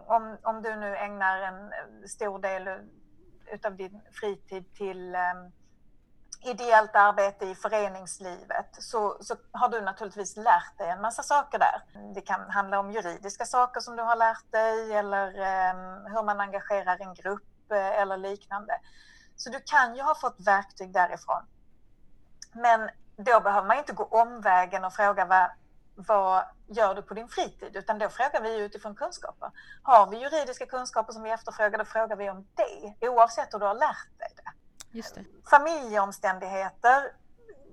Om, 0.07 0.37
om 0.43 0.61
du 0.61 0.75
nu 0.75 0.95
ägnar 0.95 1.41
en 1.41 1.73
stor 2.07 2.39
del 2.39 2.69
utav 3.51 3.75
din 3.75 4.01
fritid 4.11 4.73
till 4.73 5.15
um, 5.15 5.51
ideellt 6.45 6.95
arbete 6.95 7.45
i 7.45 7.55
föreningslivet 7.55 8.69
så, 8.79 9.17
så 9.21 9.35
har 9.51 9.69
du 9.69 9.81
naturligtvis 9.81 10.37
lärt 10.37 10.77
dig 10.77 10.89
en 10.89 11.01
massa 11.01 11.23
saker 11.23 11.59
där. 11.59 11.81
Det 12.13 12.21
kan 12.21 12.49
handla 12.49 12.79
om 12.79 12.91
juridiska 12.91 13.45
saker 13.45 13.79
som 13.79 13.95
du 13.95 14.03
har 14.03 14.15
lärt 14.15 14.51
dig 14.51 14.93
eller 14.93 15.27
eh, 15.27 15.73
hur 16.13 16.23
man 16.23 16.39
engagerar 16.39 17.01
en 17.01 17.13
grupp 17.13 17.71
eh, 17.71 18.01
eller 18.01 18.17
liknande. 18.17 18.79
Så 19.35 19.49
du 19.49 19.59
kan 19.59 19.95
ju 19.95 20.01
ha 20.01 20.15
fått 20.15 20.35
verktyg 20.39 20.93
därifrån. 20.93 21.43
Men 22.53 22.89
då 23.17 23.39
behöver 23.39 23.67
man 23.67 23.77
inte 23.77 23.93
gå 23.93 24.03
omvägen 24.03 24.85
och 24.85 24.93
fråga 24.93 25.25
vad, 25.25 25.49
vad 25.95 26.43
gör 26.67 26.95
du 26.95 27.01
på 27.01 27.13
din 27.13 27.27
fritid? 27.27 27.75
Utan 27.75 27.99
då 27.99 28.09
frågar 28.09 28.41
vi 28.41 28.57
utifrån 28.57 28.95
kunskaper. 28.95 29.51
Har 29.83 30.07
vi 30.07 30.17
juridiska 30.17 30.65
kunskaper 30.65 31.13
som 31.13 31.23
vi 31.23 31.29
efterfrågar, 31.29 31.77
då 31.77 31.85
frågar 31.85 32.15
vi 32.15 32.29
om 32.29 32.47
det 32.55 33.07
oavsett 33.09 33.53
hur 33.53 33.59
du 33.59 33.65
har 33.65 33.75
lärt 33.75 34.19
dig. 34.19 34.32
Just 34.93 35.15
det. 35.15 35.25
Familjeomständigheter 35.49 37.11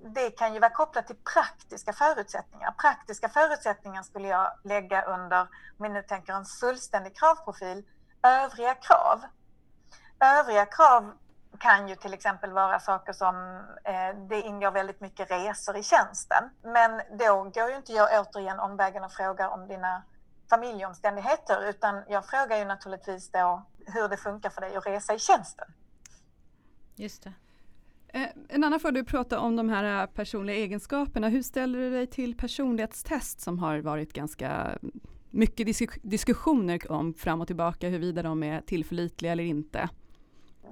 det 0.03 0.29
kan 0.29 0.53
ju 0.53 0.59
vara 0.59 0.71
kopplat 0.71 1.07
till 1.07 1.15
praktiska 1.33 1.93
förutsättningar. 1.93 2.71
Praktiska 2.71 3.29
förutsättningar 3.29 4.03
skulle 4.03 4.27
jag 4.27 4.51
lägga 4.63 5.01
under, 5.01 5.41
om 5.41 5.47
vi 5.83 5.89
nu 5.89 6.01
tänker 6.01 6.33
en 6.33 6.45
fullständig 6.45 7.17
kravprofil, 7.17 7.83
övriga 8.23 8.75
krav. 8.75 9.21
Övriga 10.19 10.65
krav 10.65 11.11
kan 11.59 11.87
ju 11.87 11.95
till 11.95 12.13
exempel 12.13 12.51
vara 12.51 12.79
saker 12.79 13.13
som 13.13 13.35
eh, 13.83 14.15
det 14.29 14.41
ingår 14.41 14.71
väldigt 14.71 15.01
mycket 15.01 15.31
resor 15.31 15.77
i 15.77 15.83
tjänsten. 15.83 16.49
Men 16.63 17.01
då 17.17 17.43
går 17.43 17.69
ju 17.69 17.75
inte 17.75 17.93
jag 17.93 18.09
återigen 18.21 18.59
omvägen 18.59 19.03
och 19.03 19.11
frågar 19.11 19.49
om 19.49 19.67
dina 19.67 20.03
familjeomständigheter 20.49 21.69
utan 21.69 22.03
jag 22.07 22.25
frågar 22.25 22.57
ju 22.57 22.65
naturligtvis 22.65 23.31
då 23.31 23.65
hur 23.85 24.07
det 24.07 24.17
funkar 24.17 24.49
för 24.49 24.61
dig 24.61 24.75
att 24.75 24.85
resa 24.85 25.13
i 25.13 25.19
tjänsten. 25.19 25.73
Just 26.95 27.23
det. 27.23 27.33
Eh, 28.13 28.29
en 28.49 28.63
annan 28.63 28.79
fråga, 28.79 28.91
du 28.91 29.03
pratar 29.03 29.37
om 29.37 29.55
de 29.55 29.69
här 29.69 30.07
personliga 30.07 30.55
egenskaperna. 30.55 31.29
Hur 31.29 31.41
ställer 31.41 31.79
du 31.79 31.91
dig 31.91 32.07
till 32.07 32.37
personlighetstest 32.37 33.41
som 33.41 33.59
har 33.59 33.79
varit 33.79 34.13
ganska 34.13 34.77
mycket 35.29 35.67
diskussioner 36.01 36.91
om 36.91 37.13
fram 37.13 37.41
och 37.41 37.47
tillbaka 37.47 37.89
huruvida 37.89 38.23
de 38.23 38.43
är 38.43 38.61
tillförlitliga 38.61 39.31
eller 39.31 39.43
inte? 39.43 39.89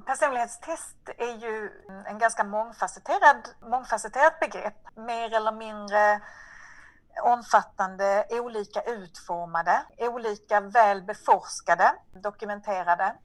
Personlighetstest 0.06 0.98
är 1.18 1.46
ju 1.46 1.70
en 2.06 2.20
ganska 2.20 2.44
mångfacetterad, 2.44 3.48
mångfacetterat 3.62 4.40
begrepp. 4.40 4.96
Mer 4.96 5.36
eller 5.36 5.52
mindre 5.52 6.22
omfattande, 7.24 8.26
olika 8.30 8.82
utformade, 8.82 9.82
olika 9.98 10.62
väl 10.62 11.04
beforskade, 11.04 11.94
dokumenterade. 12.14 13.16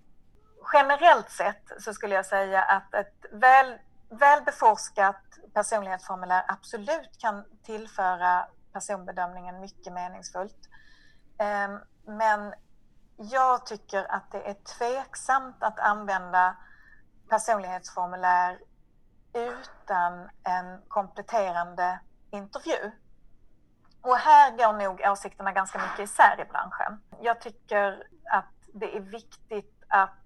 Generellt 0.72 1.30
sett 1.30 1.72
så 1.78 1.94
skulle 1.94 2.14
jag 2.14 2.26
säga 2.26 2.62
att 2.62 2.94
ett 2.94 3.26
väl, 3.32 3.78
väl 4.08 4.44
beforskat 4.44 5.22
personlighetsformulär 5.54 6.44
absolut 6.48 7.18
kan 7.18 7.44
tillföra 7.62 8.46
personbedömningen 8.72 9.60
mycket 9.60 9.92
meningsfullt. 9.92 10.68
Ehm, 11.38 11.78
men 12.06 12.54
jag 13.16 13.66
tycker 13.66 14.12
att 14.12 14.30
det 14.32 14.48
är 14.48 14.54
tveksamt 14.78 15.62
att 15.62 15.78
använda 15.78 16.56
personlighetsformulär 17.28 18.58
utan 19.32 20.30
en 20.42 20.82
kompletterande 20.88 22.00
intervju. 22.30 22.90
Och 24.00 24.16
här 24.16 24.50
går 24.50 24.72
nog 24.72 25.00
åsikterna 25.04 25.52
ganska 25.52 25.78
mycket 25.78 25.98
isär 25.98 26.40
i 26.40 26.44
branschen. 26.44 27.00
Jag 27.20 27.40
tycker 27.40 28.06
att 28.32 28.54
det 28.74 28.96
är 28.96 29.00
viktigt 29.00 29.82
att 29.88 30.23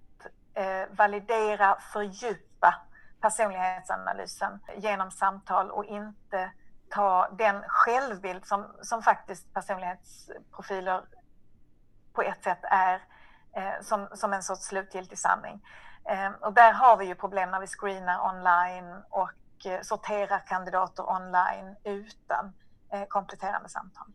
Eh, 0.59 0.87
validera, 0.91 1.77
fördjupa 1.93 2.75
personlighetsanalysen 3.21 4.59
genom 4.77 5.11
samtal 5.11 5.71
och 5.71 5.85
inte 5.85 6.51
ta 6.89 7.29
den 7.37 7.63
självbild 7.67 8.45
som, 8.45 8.65
som 8.81 9.01
faktiskt 9.01 9.53
personlighetsprofiler 9.53 11.03
på 12.13 12.21
ett 12.21 12.43
sätt 12.43 12.59
är 12.63 13.01
eh, 13.55 13.81
som, 13.81 14.07
som 14.13 14.33
en 14.33 14.43
sorts 14.43 14.65
slutgiltig 14.65 15.19
sanning. 15.19 15.65
Eh, 16.09 16.31
och 16.31 16.53
där 16.53 16.73
har 16.73 16.97
vi 16.97 17.05
ju 17.05 17.15
problem 17.15 17.51
när 17.51 17.59
vi 17.59 17.67
screenar 17.67 18.25
online 18.35 19.03
och 19.09 19.65
eh, 19.65 19.81
sorterar 19.81 20.39
kandidater 20.47 21.09
online 21.09 21.75
utan 21.83 22.53
eh, 22.91 23.05
kompletterande 23.05 23.69
samtal. 23.69 24.07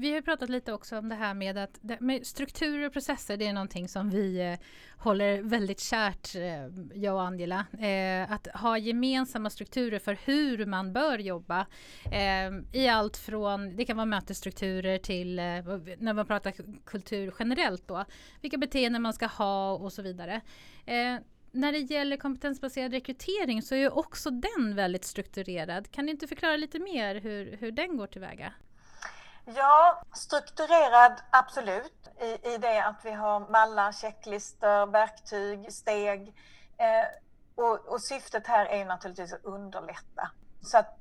Vi 0.00 0.14
har 0.14 0.20
pratat 0.20 0.50
lite 0.50 0.72
också 0.72 0.98
om 0.98 1.08
det 1.08 1.14
här 1.14 1.34
med 1.34 1.58
att 1.58 2.00
med 2.00 2.26
strukturer 2.26 2.86
och 2.86 2.92
processer, 2.92 3.36
det 3.36 3.46
är 3.46 3.52
någonting 3.52 3.88
som 3.88 4.10
vi 4.10 4.40
eh, 4.40 4.58
håller 4.96 5.42
väldigt 5.42 5.80
kärt, 5.80 6.34
eh, 6.34 7.00
jag 7.02 7.14
och 7.14 7.22
Angela. 7.22 7.66
Eh, 7.80 8.32
att 8.32 8.46
ha 8.46 8.78
gemensamma 8.78 9.50
strukturer 9.50 9.98
för 9.98 10.18
hur 10.24 10.66
man 10.66 10.92
bör 10.92 11.18
jobba. 11.18 11.66
Eh, 12.12 12.80
I 12.80 12.88
allt 12.88 13.16
från, 13.16 13.76
det 13.76 13.84
kan 13.84 13.96
vara 13.96 14.06
mötesstrukturer 14.06 14.98
till, 14.98 15.38
eh, 15.38 15.44
när 15.98 16.12
man 16.12 16.26
pratar 16.26 16.52
kultur 16.84 17.34
generellt 17.38 17.88
då, 17.88 18.04
vilka 18.40 18.58
beteenden 18.58 19.02
man 19.02 19.12
ska 19.12 19.26
ha 19.26 19.72
och 19.72 19.92
så 19.92 20.02
vidare. 20.02 20.40
Eh, 20.86 21.16
när 21.52 21.72
det 21.72 21.78
gäller 21.78 22.16
kompetensbaserad 22.16 22.92
rekrytering 22.92 23.62
så 23.62 23.74
är 23.74 23.78
ju 23.78 23.88
också 23.88 24.30
den 24.30 24.74
väldigt 24.74 25.04
strukturerad. 25.04 25.90
Kan 25.90 26.06
du 26.06 26.10
inte 26.10 26.26
förklara 26.26 26.56
lite 26.56 26.78
mer 26.78 27.14
hur, 27.14 27.56
hur 27.56 27.72
den 27.72 27.96
går 27.96 28.06
tillväga? 28.06 28.52
Ja, 29.56 30.02
strukturerad 30.12 31.12
absolut 31.30 32.08
i, 32.20 32.54
i 32.54 32.58
det 32.58 32.84
att 32.84 33.04
vi 33.04 33.10
har 33.10 33.40
mallar, 33.40 33.92
checklistor, 33.92 34.86
verktyg, 34.86 35.72
steg. 35.72 36.34
Eh, 36.78 37.06
och, 37.54 37.88
och, 37.88 38.00
syftet 38.00 38.46
här 38.46 38.66
är 38.66 38.84
naturligtvis 38.84 39.32
att 39.32 39.44
underlätta. 39.44 40.30
Så 40.62 40.78
att, 40.78 40.98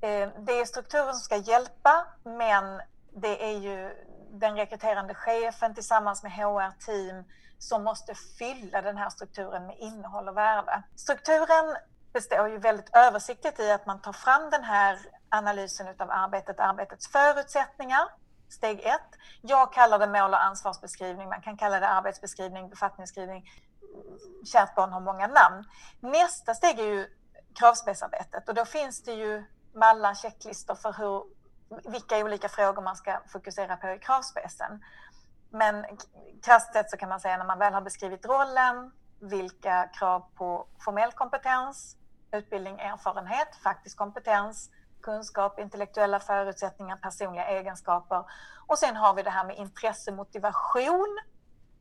eh, 0.00 0.28
det 0.38 0.52
är 0.52 0.64
strukturen 0.64 1.14
som 1.14 1.20
ska 1.20 1.36
hjälpa 1.36 2.06
men 2.24 2.80
det 3.12 3.44
är 3.44 3.58
ju 3.58 4.06
den 4.30 4.56
rekryterande 4.56 5.14
chefen 5.14 5.74
tillsammans 5.74 6.22
med 6.22 6.32
HR-team 6.32 7.24
som 7.58 7.84
måste 7.84 8.14
fylla 8.38 8.82
den 8.82 8.96
här 8.96 9.10
strukturen 9.10 9.66
med 9.66 9.76
innehåll 9.78 10.28
och 10.28 10.36
värde. 10.36 10.82
Strukturen 10.96 11.76
består 12.12 12.48
ju 12.48 12.58
väldigt 12.58 12.96
översiktligt 12.96 13.60
i 13.60 13.70
att 13.70 13.86
man 13.86 14.00
tar 14.00 14.12
fram 14.12 14.50
den 14.50 14.64
här 14.64 14.98
analysen 15.34 15.86
av 15.98 16.10
arbetet, 16.10 16.60
arbetets 16.60 17.08
förutsättningar, 17.08 18.08
steg 18.48 18.80
ett. 18.80 19.10
Jag 19.42 19.72
kallar 19.72 19.98
det 19.98 20.06
mål 20.06 20.32
och 20.32 20.44
ansvarsbeskrivning, 20.44 21.28
man 21.28 21.42
kan 21.42 21.56
kalla 21.56 21.80
det 21.80 21.88
arbetsbeskrivning, 21.88 22.68
befattningsskrivning. 22.68 23.50
Kärt 24.44 24.74
barn 24.74 24.92
har 24.92 25.00
många 25.00 25.26
namn. 25.26 25.64
Nästa 26.00 26.54
steg 26.54 26.78
är 26.78 26.84
ju 26.84 27.06
kravspeciarbetet 27.54 28.48
och 28.48 28.54
då 28.54 28.64
finns 28.64 29.02
det 29.02 29.12
ju 29.12 29.44
mallar, 29.74 30.14
checklistor 30.14 30.74
för 30.74 30.92
hur, 30.92 31.24
vilka 31.90 32.18
olika 32.18 32.48
frågor 32.48 32.82
man 32.82 32.96
ska 32.96 33.20
fokusera 33.26 33.76
på 33.76 33.88
i 33.88 33.98
kravspecen. 33.98 34.84
Men 35.50 35.84
krasst 36.42 36.72
sett 36.72 36.90
så 36.90 36.96
kan 36.96 37.08
man 37.08 37.20
säga 37.20 37.36
när 37.36 37.44
man 37.44 37.58
väl 37.58 37.74
har 37.74 37.80
beskrivit 37.80 38.26
rollen, 38.26 38.92
vilka 39.20 39.88
krav 39.92 40.20
på 40.34 40.66
formell 40.84 41.12
kompetens, 41.12 41.96
utbildning, 42.32 42.80
erfarenhet, 42.80 43.56
faktisk 43.62 43.98
kompetens, 43.98 44.70
kunskap, 45.04 45.58
intellektuella 45.58 46.20
förutsättningar, 46.20 46.96
personliga 46.96 47.46
egenskaper. 47.46 48.24
Och 48.66 48.78
sen 48.78 48.96
har 48.96 49.14
vi 49.14 49.22
det 49.22 49.30
här 49.30 49.44
med 49.44 49.56
intresse, 49.56 50.12
motivation. 50.12 51.18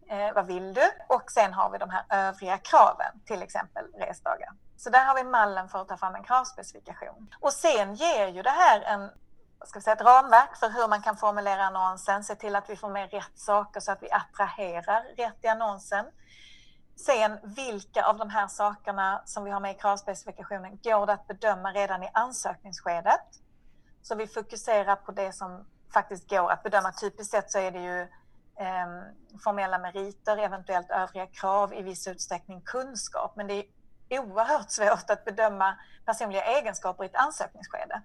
Eh, 0.10 0.34
vad 0.36 0.48
vill 0.48 0.74
du? 0.74 0.92
Och 1.10 1.32
sen 1.32 1.54
har 1.54 1.70
vi 1.70 1.78
de 1.78 1.90
här 1.90 2.04
övriga 2.10 2.58
kraven, 2.58 3.22
till 3.26 3.42
exempel 3.42 3.86
resdagar. 3.94 4.50
Så 4.78 4.90
där 4.90 5.06
har 5.06 5.16
vi 5.16 5.24
mallen 5.24 5.70
för 5.70 5.82
att 5.82 5.88
ta 5.88 5.98
fram 5.98 6.16
en 6.16 6.24
kravspecifikation. 6.24 7.36
Och 7.40 7.54
sen 7.54 7.96
ger 7.96 8.28
ju 8.28 8.42
det 8.42 8.50
här 8.50 8.82
en 8.82 9.10
ska 9.66 9.80
vi 9.80 9.84
säga, 9.84 9.94
ett 9.94 10.02
ramverk 10.02 10.58
för 10.58 10.70
hur 10.70 10.88
man 10.88 11.02
kan 11.02 11.18
formulera 11.18 11.64
annonsen, 11.64 12.24
se 12.24 12.36
till 12.36 12.56
att 12.56 12.70
vi 12.70 12.76
får 12.76 12.90
med 12.90 13.12
rätt 13.12 13.40
saker 13.40 13.80
så 13.80 13.92
att 13.92 14.04
vi 14.04 14.12
attraherar 14.12 15.04
rätt 15.18 15.38
i 15.42 15.48
annonsen. 15.48 16.06
Sen 16.96 17.40
vilka 17.44 18.06
av 18.06 18.18
de 18.18 18.30
här 18.30 18.48
sakerna 18.48 19.22
som 19.26 19.44
vi 19.44 19.52
har 19.52 19.60
med 19.60 19.72
i 19.72 19.80
kravspecifikationen 19.80 20.80
går 20.84 21.06
det 21.06 21.14
att 21.14 21.28
bedöma 21.28 21.72
redan 21.72 22.04
i 22.04 22.10
ansökningsskedet? 22.14 23.40
Så 24.02 24.16
vi 24.16 24.28
fokuserar 24.28 24.96
på 24.96 25.12
det 25.12 25.34
som 25.34 25.66
faktiskt 25.94 26.30
går 26.30 26.52
att 26.52 26.64
bedöma. 26.64 26.92
Typiskt 26.92 27.32
sett 27.32 27.52
så 27.52 27.60
är 27.60 27.72
det 27.72 27.80
ju 27.80 28.02
eh, 28.56 28.88
formella 29.44 29.80
meriter, 29.80 30.38
eventuellt 30.38 30.90
övriga 30.90 31.28
krav, 31.28 31.74
i 31.74 31.82
viss 31.82 32.08
utsträckning 32.08 32.62
kunskap. 32.62 33.36
Men 33.36 33.48
det 33.48 33.66
är 34.10 34.20
oerhört 34.20 34.72
svårt 34.72 35.10
att 35.10 35.26
bedöma 35.26 35.78
personliga 36.06 36.44
egenskaper 36.44 37.04
i 37.04 37.08
ett 37.08 37.16
ansökningsskede. 37.16 38.02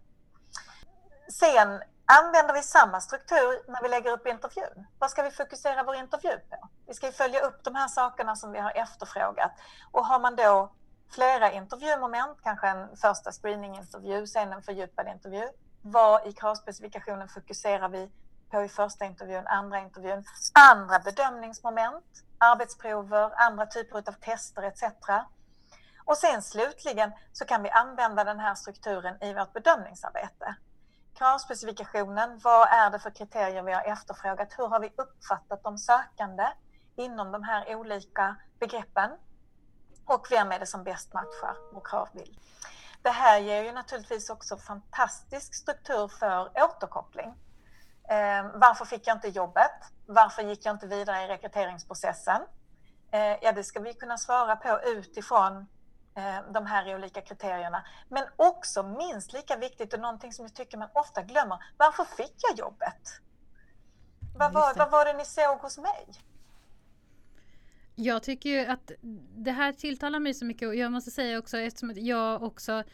Sen 1.32 1.82
Använder 2.10 2.54
vi 2.54 2.62
samma 2.62 3.00
struktur 3.00 3.70
när 3.72 3.82
vi 3.82 3.88
lägger 3.88 4.12
upp 4.12 4.26
intervjun? 4.26 4.86
Vad 4.98 5.10
ska 5.10 5.22
vi 5.22 5.30
fokusera 5.30 5.82
vår 5.82 5.94
intervju 5.94 6.38
på? 6.50 6.68
Vi 6.86 6.94
ska 6.94 7.06
ju 7.06 7.12
följa 7.12 7.40
upp 7.40 7.64
de 7.64 7.74
här 7.74 7.88
sakerna 7.88 8.36
som 8.36 8.52
vi 8.52 8.58
har 8.58 8.72
efterfrågat. 8.76 9.52
Och 9.90 10.06
har 10.06 10.20
man 10.20 10.36
då 10.36 10.72
flera 11.10 11.52
intervjumoment, 11.52 12.38
kanske 12.42 12.68
en 12.68 12.96
första 12.96 13.32
screeningintervju, 13.32 14.26
sen 14.26 14.52
en 14.52 14.62
fördjupad 14.62 15.08
intervju. 15.08 15.48
Vad 15.82 16.26
i 16.26 16.32
kravspecifikationen 16.32 17.28
fokuserar 17.28 17.88
vi 17.88 18.10
på 18.50 18.62
i 18.62 18.68
första 18.68 19.04
intervjun, 19.04 19.46
andra 19.46 19.78
intervjun? 19.78 20.24
Andra 20.70 20.98
bedömningsmoment, 20.98 22.04
arbetsprover, 22.38 23.30
andra 23.36 23.66
typer 23.66 23.98
av 23.98 24.12
tester 24.12 24.62
etc. 24.62 24.82
Och 26.04 26.16
sen 26.16 26.42
slutligen 26.42 27.12
så 27.32 27.44
kan 27.44 27.62
vi 27.62 27.70
använda 27.70 28.24
den 28.24 28.40
här 28.40 28.54
strukturen 28.54 29.22
i 29.22 29.34
vårt 29.34 29.52
bedömningsarbete 29.52 30.56
kravspecifikationen. 31.18 32.38
Vad 32.38 32.68
är 32.68 32.90
det 32.90 32.98
för 32.98 33.10
kriterier 33.10 33.62
vi 33.62 33.72
har 33.72 33.82
efterfrågat? 33.82 34.48
Hur 34.58 34.66
har 34.66 34.80
vi 34.80 34.92
uppfattat 34.96 35.62
de 35.62 35.78
sökande 35.78 36.46
inom 36.96 37.32
de 37.32 37.42
här 37.42 37.76
olika 37.76 38.36
begreppen? 38.58 39.10
Och 40.04 40.26
vem 40.30 40.52
är 40.52 40.58
det 40.58 40.66
som 40.66 40.84
bäst 40.84 41.14
matchar 41.14 41.56
vår 41.72 41.80
kravbild? 41.80 42.38
Det 43.02 43.10
här 43.10 43.38
ger 43.38 43.62
ju 43.62 43.72
naturligtvis 43.72 44.30
också 44.30 44.56
fantastisk 44.56 45.54
struktur 45.54 46.08
för 46.08 46.50
återkoppling. 46.54 47.34
Eh, 48.08 48.46
varför 48.54 48.84
fick 48.84 49.06
jag 49.06 49.16
inte 49.16 49.28
jobbet? 49.28 49.80
Varför 50.06 50.42
gick 50.42 50.66
jag 50.66 50.74
inte 50.74 50.86
vidare 50.86 51.24
i 51.24 51.28
rekryteringsprocessen? 51.28 52.42
Eh, 53.10 53.36
ja, 53.42 53.52
det 53.52 53.64
ska 53.64 53.80
vi 53.80 53.94
kunna 53.94 54.18
svara 54.18 54.56
på 54.56 54.80
utifrån 54.84 55.66
de 56.52 56.66
här 56.66 56.94
olika 56.94 57.20
kriterierna. 57.20 57.84
Men 58.08 58.24
också 58.36 58.82
minst 58.82 59.32
lika 59.32 59.56
viktigt 59.56 59.94
och 59.94 60.00
någonting 60.00 60.32
som 60.32 60.44
jag 60.44 60.54
tycker 60.54 60.78
man 60.78 60.88
ofta 60.92 61.22
glömmer, 61.22 61.58
varför 61.76 62.04
fick 62.04 62.34
jag 62.48 62.58
jobbet? 62.58 63.20
Vad 64.38 64.52
var, 64.52 64.74
vad 64.74 64.90
var 64.90 65.04
det 65.04 65.12
ni 65.12 65.24
såg 65.24 65.58
hos 65.58 65.78
mig? 65.78 66.06
Jag 67.94 68.22
tycker 68.22 68.50
ju 68.50 68.66
att 68.66 68.90
det 69.36 69.50
här 69.50 69.72
tilltalar 69.72 70.20
mig 70.20 70.34
så 70.34 70.44
mycket 70.44 70.68
och 70.68 70.74
jag 70.74 70.92
måste 70.92 71.10
säga 71.10 71.38
också 71.38 71.58
eftersom 71.58 71.92
jag 71.96 72.42
också 72.42 72.84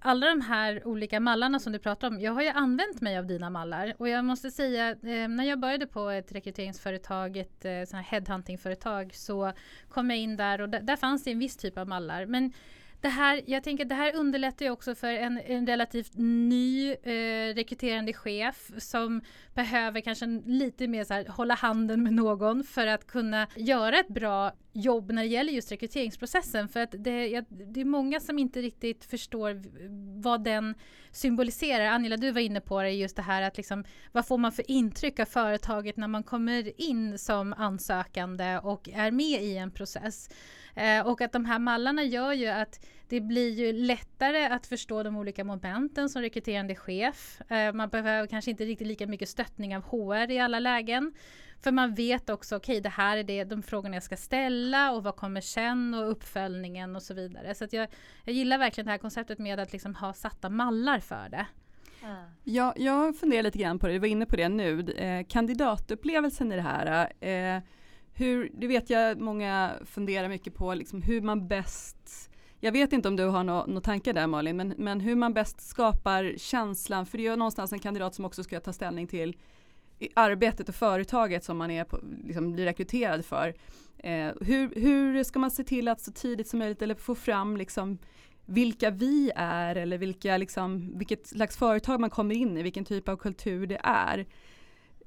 alla 0.00 0.26
de 0.26 0.40
här 0.40 0.86
olika 0.86 1.20
mallarna 1.20 1.58
som 1.58 1.72
du 1.72 1.78
pratar 1.78 2.08
om, 2.08 2.20
jag 2.20 2.32
har 2.32 2.42
ju 2.42 2.48
använt 2.48 3.00
mig 3.00 3.18
av 3.18 3.26
dina 3.26 3.50
mallar 3.50 3.94
och 3.98 4.08
jag 4.08 4.24
måste 4.24 4.50
säga 4.50 4.90
eh, 4.90 5.28
när 5.28 5.44
jag 5.44 5.60
började 5.60 5.86
på 5.86 6.08
ett 6.08 6.32
rekryteringsföretag, 6.32 7.36
ett 7.36 7.64
eh, 7.64 8.00
headhuntingföretag 8.00 9.14
så 9.14 9.52
kom 9.88 10.10
jag 10.10 10.18
in 10.18 10.36
där 10.36 10.60
och 10.60 10.68
där 10.68 10.96
fanns 10.96 11.24
det 11.24 11.30
en 11.30 11.38
viss 11.38 11.56
typ 11.56 11.78
av 11.78 11.88
mallar. 11.88 12.26
Men 12.26 12.52
det 13.00 13.08
här, 13.08 13.42
jag 13.46 13.64
tänker 13.64 13.84
det 13.84 13.94
här 13.94 14.16
underlättar 14.16 14.64
ju 14.64 14.70
också 14.70 14.94
för 14.94 15.08
en, 15.08 15.38
en 15.38 15.66
relativt 15.66 16.12
ny 16.16 16.92
eh, 16.92 17.54
rekryterande 17.54 18.12
chef 18.12 18.70
som 18.78 19.20
behöver 19.54 20.00
kanske 20.00 20.26
lite 20.46 20.88
mer 20.88 21.04
så 21.04 21.14
här, 21.14 21.26
hålla 21.28 21.54
handen 21.54 22.02
med 22.02 22.12
någon 22.12 22.64
för 22.64 22.86
att 22.86 23.06
kunna 23.06 23.46
göra 23.56 23.98
ett 23.98 24.08
bra 24.08 24.52
jobb 24.80 25.10
när 25.12 25.22
det 25.22 25.28
gäller 25.28 25.52
just 25.52 25.72
rekryteringsprocessen. 25.72 26.68
För 26.68 26.80
att 26.80 26.90
det, 26.98 27.40
det 27.48 27.80
är 27.80 27.84
många 27.84 28.20
som 28.20 28.38
inte 28.38 28.60
riktigt 28.60 29.04
förstår 29.04 29.62
vad 30.22 30.44
den 30.44 30.74
symboliserar. 31.10 31.86
Angela, 31.86 32.16
du 32.16 32.30
var 32.30 32.40
inne 32.40 32.60
på 32.60 32.82
det, 32.82 32.90
just 32.90 33.16
det 33.16 33.22
här 33.22 33.42
att 33.42 33.56
liksom, 33.56 33.84
vad 34.12 34.26
får 34.26 34.38
man 34.38 34.52
för 34.52 34.70
intryck 34.70 35.20
av 35.20 35.24
företaget 35.24 35.96
när 35.96 36.08
man 36.08 36.22
kommer 36.22 36.80
in 36.80 37.18
som 37.18 37.52
ansökande 37.52 38.58
och 38.58 38.88
är 38.88 39.10
med 39.10 39.42
i 39.42 39.56
en 39.56 39.70
process. 39.70 40.28
Eh, 40.74 41.06
och 41.06 41.20
att 41.20 41.32
de 41.32 41.44
här 41.44 41.58
mallarna 41.58 42.04
gör 42.04 42.32
ju 42.32 42.46
att 42.46 42.86
det 43.08 43.20
blir 43.20 43.50
ju 43.50 43.72
lättare 43.72 44.46
att 44.46 44.66
förstå 44.66 45.02
de 45.02 45.16
olika 45.16 45.44
momenten 45.44 46.08
som 46.08 46.22
rekryterande 46.22 46.74
chef. 46.74 47.40
Eh, 47.50 47.72
man 47.72 47.88
behöver 47.88 48.26
kanske 48.26 48.50
inte 48.50 48.64
riktigt 48.64 48.86
lika 48.86 49.06
mycket 49.06 49.28
stöttning 49.28 49.76
av 49.76 49.82
HR 49.82 50.30
i 50.30 50.38
alla 50.38 50.60
lägen. 50.60 51.12
För 51.60 51.72
man 51.72 51.94
vet 51.94 52.30
också, 52.30 52.56
okej 52.56 52.72
okay, 52.72 52.80
det 52.80 52.88
här 52.88 53.16
är 53.16 53.24
det, 53.24 53.44
de 53.44 53.62
frågorna 53.62 53.96
jag 53.96 54.02
ska 54.02 54.16
ställa 54.16 54.92
och 54.92 55.02
vad 55.02 55.16
kommer 55.16 55.40
sen 55.40 55.94
och 55.94 56.10
uppföljningen 56.10 56.96
och 56.96 57.02
så 57.02 57.14
vidare. 57.14 57.54
Så 57.54 57.66
jag, 57.70 57.88
jag 58.24 58.34
gillar 58.34 58.58
verkligen 58.58 58.86
det 58.86 58.90
här 58.90 58.98
konceptet 58.98 59.38
med 59.38 59.60
att 59.60 59.72
liksom 59.72 59.94
ha 59.94 60.12
satta 60.12 60.50
mallar 60.50 61.00
för 61.00 61.28
det. 61.28 61.46
Mm. 62.04 62.30
Ja, 62.44 62.74
jag 62.76 63.16
funderar 63.16 63.42
lite 63.42 63.58
grann 63.58 63.78
på 63.78 63.86
det, 63.86 63.92
du 63.92 63.98
var 63.98 64.08
inne 64.08 64.26
på 64.26 64.36
det 64.36 64.48
nu, 64.48 64.90
eh, 64.90 65.26
kandidatupplevelsen 65.26 66.52
i 66.52 66.56
det 66.56 66.62
här. 66.62 67.12
Eh, 67.20 67.62
hur, 68.14 68.50
det 68.54 68.66
vet 68.66 68.90
jag 68.90 69.20
många 69.20 69.72
funderar 69.84 70.28
mycket 70.28 70.54
på, 70.54 70.74
liksom 70.74 71.02
hur 71.02 71.20
man 71.20 71.48
bäst 71.48 72.30
jag 72.60 72.72
vet 72.72 72.92
inte 72.92 73.08
om 73.08 73.16
du 73.16 73.24
har 73.24 73.44
några 73.44 73.66
no 73.66 73.80
tankar 73.80 74.12
där 74.12 74.26
Malin, 74.26 74.56
men, 74.56 74.74
men 74.78 75.00
hur 75.00 75.16
man 75.16 75.34
bäst 75.34 75.60
skapar 75.60 76.34
känslan, 76.36 77.06
för 77.06 77.18
det 77.18 77.26
är 77.26 77.30
ju 77.30 77.36
någonstans 77.36 77.72
en 77.72 77.78
kandidat 77.78 78.14
som 78.14 78.24
också 78.24 78.44
ska 78.44 78.60
ta 78.60 78.72
ställning 78.72 79.06
till 79.06 79.36
arbetet 80.14 80.68
och 80.68 80.74
företaget 80.74 81.44
som 81.44 81.58
man 81.58 81.70
är 81.70 81.84
på, 81.84 82.00
liksom 82.24 82.52
blir 82.52 82.64
rekryterad 82.64 83.24
för. 83.24 83.54
Eh, 83.98 84.32
hur, 84.40 84.80
hur 84.80 85.24
ska 85.24 85.38
man 85.38 85.50
se 85.50 85.64
till 85.64 85.88
att 85.88 86.00
så 86.00 86.12
tidigt 86.12 86.48
som 86.48 86.58
möjligt 86.58 86.82
eller 86.82 86.94
få 86.94 87.14
fram 87.14 87.56
liksom 87.56 87.98
vilka 88.46 88.90
vi 88.90 89.30
är 89.36 89.76
eller 89.76 89.98
vilka, 89.98 90.36
liksom, 90.36 90.98
vilket 90.98 91.26
slags 91.26 91.56
företag 91.56 92.00
man 92.00 92.10
kommer 92.10 92.34
in 92.34 92.56
i, 92.56 92.62
vilken 92.62 92.84
typ 92.84 93.08
av 93.08 93.16
kultur 93.16 93.66
det 93.66 93.80
är 93.82 94.26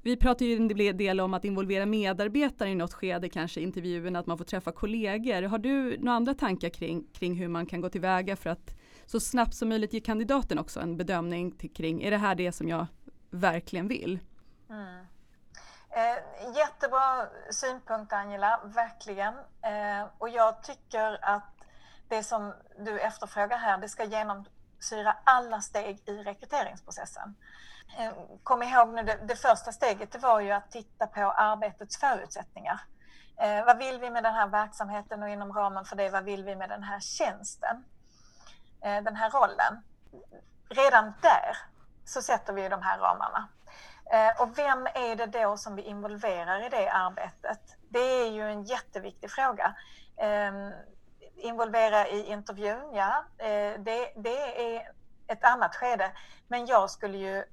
vi 0.02 0.16
pratar 0.16 0.46
ju 0.46 0.56
en 0.56 0.96
del 0.96 1.20
om 1.20 1.34
att 1.34 1.44
involvera 1.44 1.86
medarbetare 1.86 2.70
i 2.70 2.74
något 2.74 2.92
skede, 2.92 3.28
kanske 3.28 3.60
intervjun, 3.60 4.16
att 4.16 4.26
man 4.26 4.38
får 4.38 4.44
träffa 4.44 4.72
kollegor. 4.72 5.42
Har 5.42 5.58
du 5.58 5.98
några 5.98 6.16
andra 6.16 6.34
tankar 6.34 6.68
kring, 6.68 7.04
kring 7.12 7.34
hur 7.34 7.48
man 7.48 7.66
kan 7.66 7.80
gå 7.80 7.88
tillväga 7.88 8.36
för 8.36 8.50
att 8.50 8.78
så 9.06 9.20
snabbt 9.20 9.54
som 9.54 9.68
möjligt 9.68 9.92
ge 9.92 10.00
kandidaten 10.00 10.58
också 10.58 10.80
en 10.80 10.96
bedömning 10.96 11.52
till, 11.52 11.72
kring, 11.72 12.02
är 12.02 12.10
det 12.10 12.16
här 12.16 12.34
det 12.34 12.52
som 12.52 12.68
jag 12.68 12.86
verkligen 13.30 13.88
vill? 13.88 14.18
Mm. 14.70 15.06
Eh, 15.90 16.56
jättebra 16.56 17.26
synpunkt 17.50 18.12
Angela, 18.12 18.60
verkligen. 18.64 19.34
Eh, 19.62 20.06
och 20.18 20.28
jag 20.28 20.62
tycker 20.62 21.18
att 21.22 21.52
det 22.08 22.22
som 22.22 22.54
du 22.78 23.00
efterfrågar 23.00 23.58
här, 23.58 23.78
det 23.78 23.88
ska 23.88 24.04
genomsyra 24.04 25.16
alla 25.24 25.60
steg 25.60 26.02
i 26.08 26.22
rekryteringsprocessen. 26.22 27.34
Eh, 27.98 28.12
kom 28.42 28.62
ihåg 28.62 28.88
nu, 28.88 29.02
det, 29.02 29.18
det, 29.22 29.36
första 29.36 29.72
steget 29.72 30.12
det 30.12 30.18
var 30.18 30.40
ju 30.40 30.50
att 30.50 30.70
titta 30.70 31.06
på 31.06 31.20
arbetets 31.20 31.96
förutsättningar. 31.96 32.80
Eh, 33.36 33.64
vad 33.64 33.78
vill 33.78 34.00
vi 34.00 34.10
med 34.10 34.22
den 34.22 34.34
här 34.34 34.46
verksamheten 34.46 35.22
och 35.22 35.28
inom 35.28 35.52
ramen 35.52 35.84
för 35.84 35.96
det, 35.96 36.10
vad 36.10 36.24
vill 36.24 36.44
vi 36.44 36.56
med 36.56 36.68
den 36.68 36.82
här 36.82 37.00
tjänsten? 37.00 37.84
Eh, 38.80 39.02
den 39.02 39.16
här 39.16 39.30
rollen. 39.30 39.82
Redan 40.68 41.12
där 41.22 41.56
så 42.04 42.22
sätter 42.22 42.52
vi 42.52 42.68
de 42.68 42.82
här 42.82 42.98
ramarna. 42.98 43.48
Eh, 44.12 44.42
och 44.42 44.58
vem 44.58 44.86
är 44.86 45.16
det 45.16 45.26
då 45.26 45.56
som 45.56 45.76
vi 45.76 45.82
involverar 45.82 46.66
i 46.66 46.68
det 46.68 46.88
arbetet? 46.88 47.60
Det 47.88 47.98
är 47.98 48.30
ju 48.30 48.50
en 48.50 48.64
jätteviktig 48.64 49.30
fråga. 49.30 49.74
Ehm, 50.16 50.72
involvera 51.36 52.08
i 52.08 52.26
intervjun, 52.32 52.94
ja, 52.94 53.24
eh, 53.38 53.80
det, 53.80 54.12
det 54.16 54.76
är 54.76 54.92
ett 55.26 55.44
annat 55.44 55.76
skede. 55.76 56.12
Men 56.48 56.66
jag 56.66 56.90
skulle 56.90 57.18
ju 57.18 57.44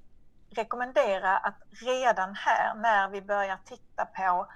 rekommendera 0.49 1.37
att 1.37 1.57
redan 1.85 2.35
här 2.35 2.75
när 2.75 3.09
vi 3.09 3.21
börjar 3.21 3.57
titta 3.65 4.05
på 4.05 4.47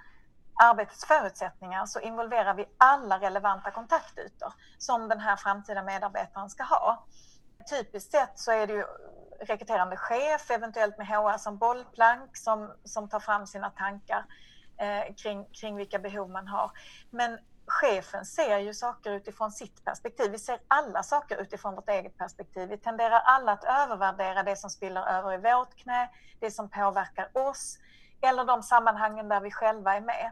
arbetets 0.63 1.05
förutsättningar 1.05 1.85
så 1.85 1.99
involverar 1.99 2.53
vi 2.53 2.65
alla 2.77 3.19
relevanta 3.19 3.71
kontaktytor 3.71 4.53
som 4.77 5.09
den 5.09 5.19
här 5.19 5.35
framtida 5.35 5.83
medarbetaren 5.83 6.49
ska 6.49 6.63
ha. 6.63 7.05
Typiskt 7.69 8.11
sett 8.11 8.39
så 8.39 8.51
är 8.51 8.67
det 8.67 8.73
ju 8.73 8.85
rekryterande 9.39 9.97
chef, 9.97 10.51
eventuellt 10.51 10.97
med 10.97 11.07
HR 11.07 11.37
som 11.37 11.57
bollplank 11.57 12.37
som, 12.37 12.73
som 12.83 13.09
tar 13.09 13.19
fram 13.19 13.47
sina 13.47 13.69
tankar 13.69 14.25
eh, 14.77 15.15
kring, 15.15 15.45
kring 15.45 15.75
vilka 15.75 15.99
behov 15.99 16.29
man 16.29 16.47
har. 16.47 16.71
Men 17.09 17.39
chefen 17.65 18.25
ser 18.25 18.57
ju 18.57 18.73
saker 18.73 19.11
utifrån 19.11 19.51
sitt 19.51 19.85
perspektiv. 19.85 20.31
Vi 20.31 20.39
ser 20.39 20.59
alla 20.67 21.03
saker 21.03 21.41
utifrån 21.41 21.75
vårt 21.75 21.89
eget 21.89 22.17
perspektiv. 22.17 22.69
Vi 22.69 22.77
tenderar 22.77 23.19
alla 23.19 23.51
att 23.51 23.63
övervärdera 23.63 24.43
det 24.43 24.55
som 24.55 24.69
spiller 24.69 25.07
över 25.07 25.33
i 25.33 25.37
vårt 25.37 25.75
knä, 25.75 26.09
det 26.39 26.51
som 26.51 26.69
påverkar 26.69 27.29
oss 27.33 27.79
eller 28.21 28.45
de 28.45 28.63
sammanhangen 28.63 29.29
där 29.29 29.39
vi 29.39 29.51
själva 29.51 29.95
är 29.95 30.01
med. 30.01 30.31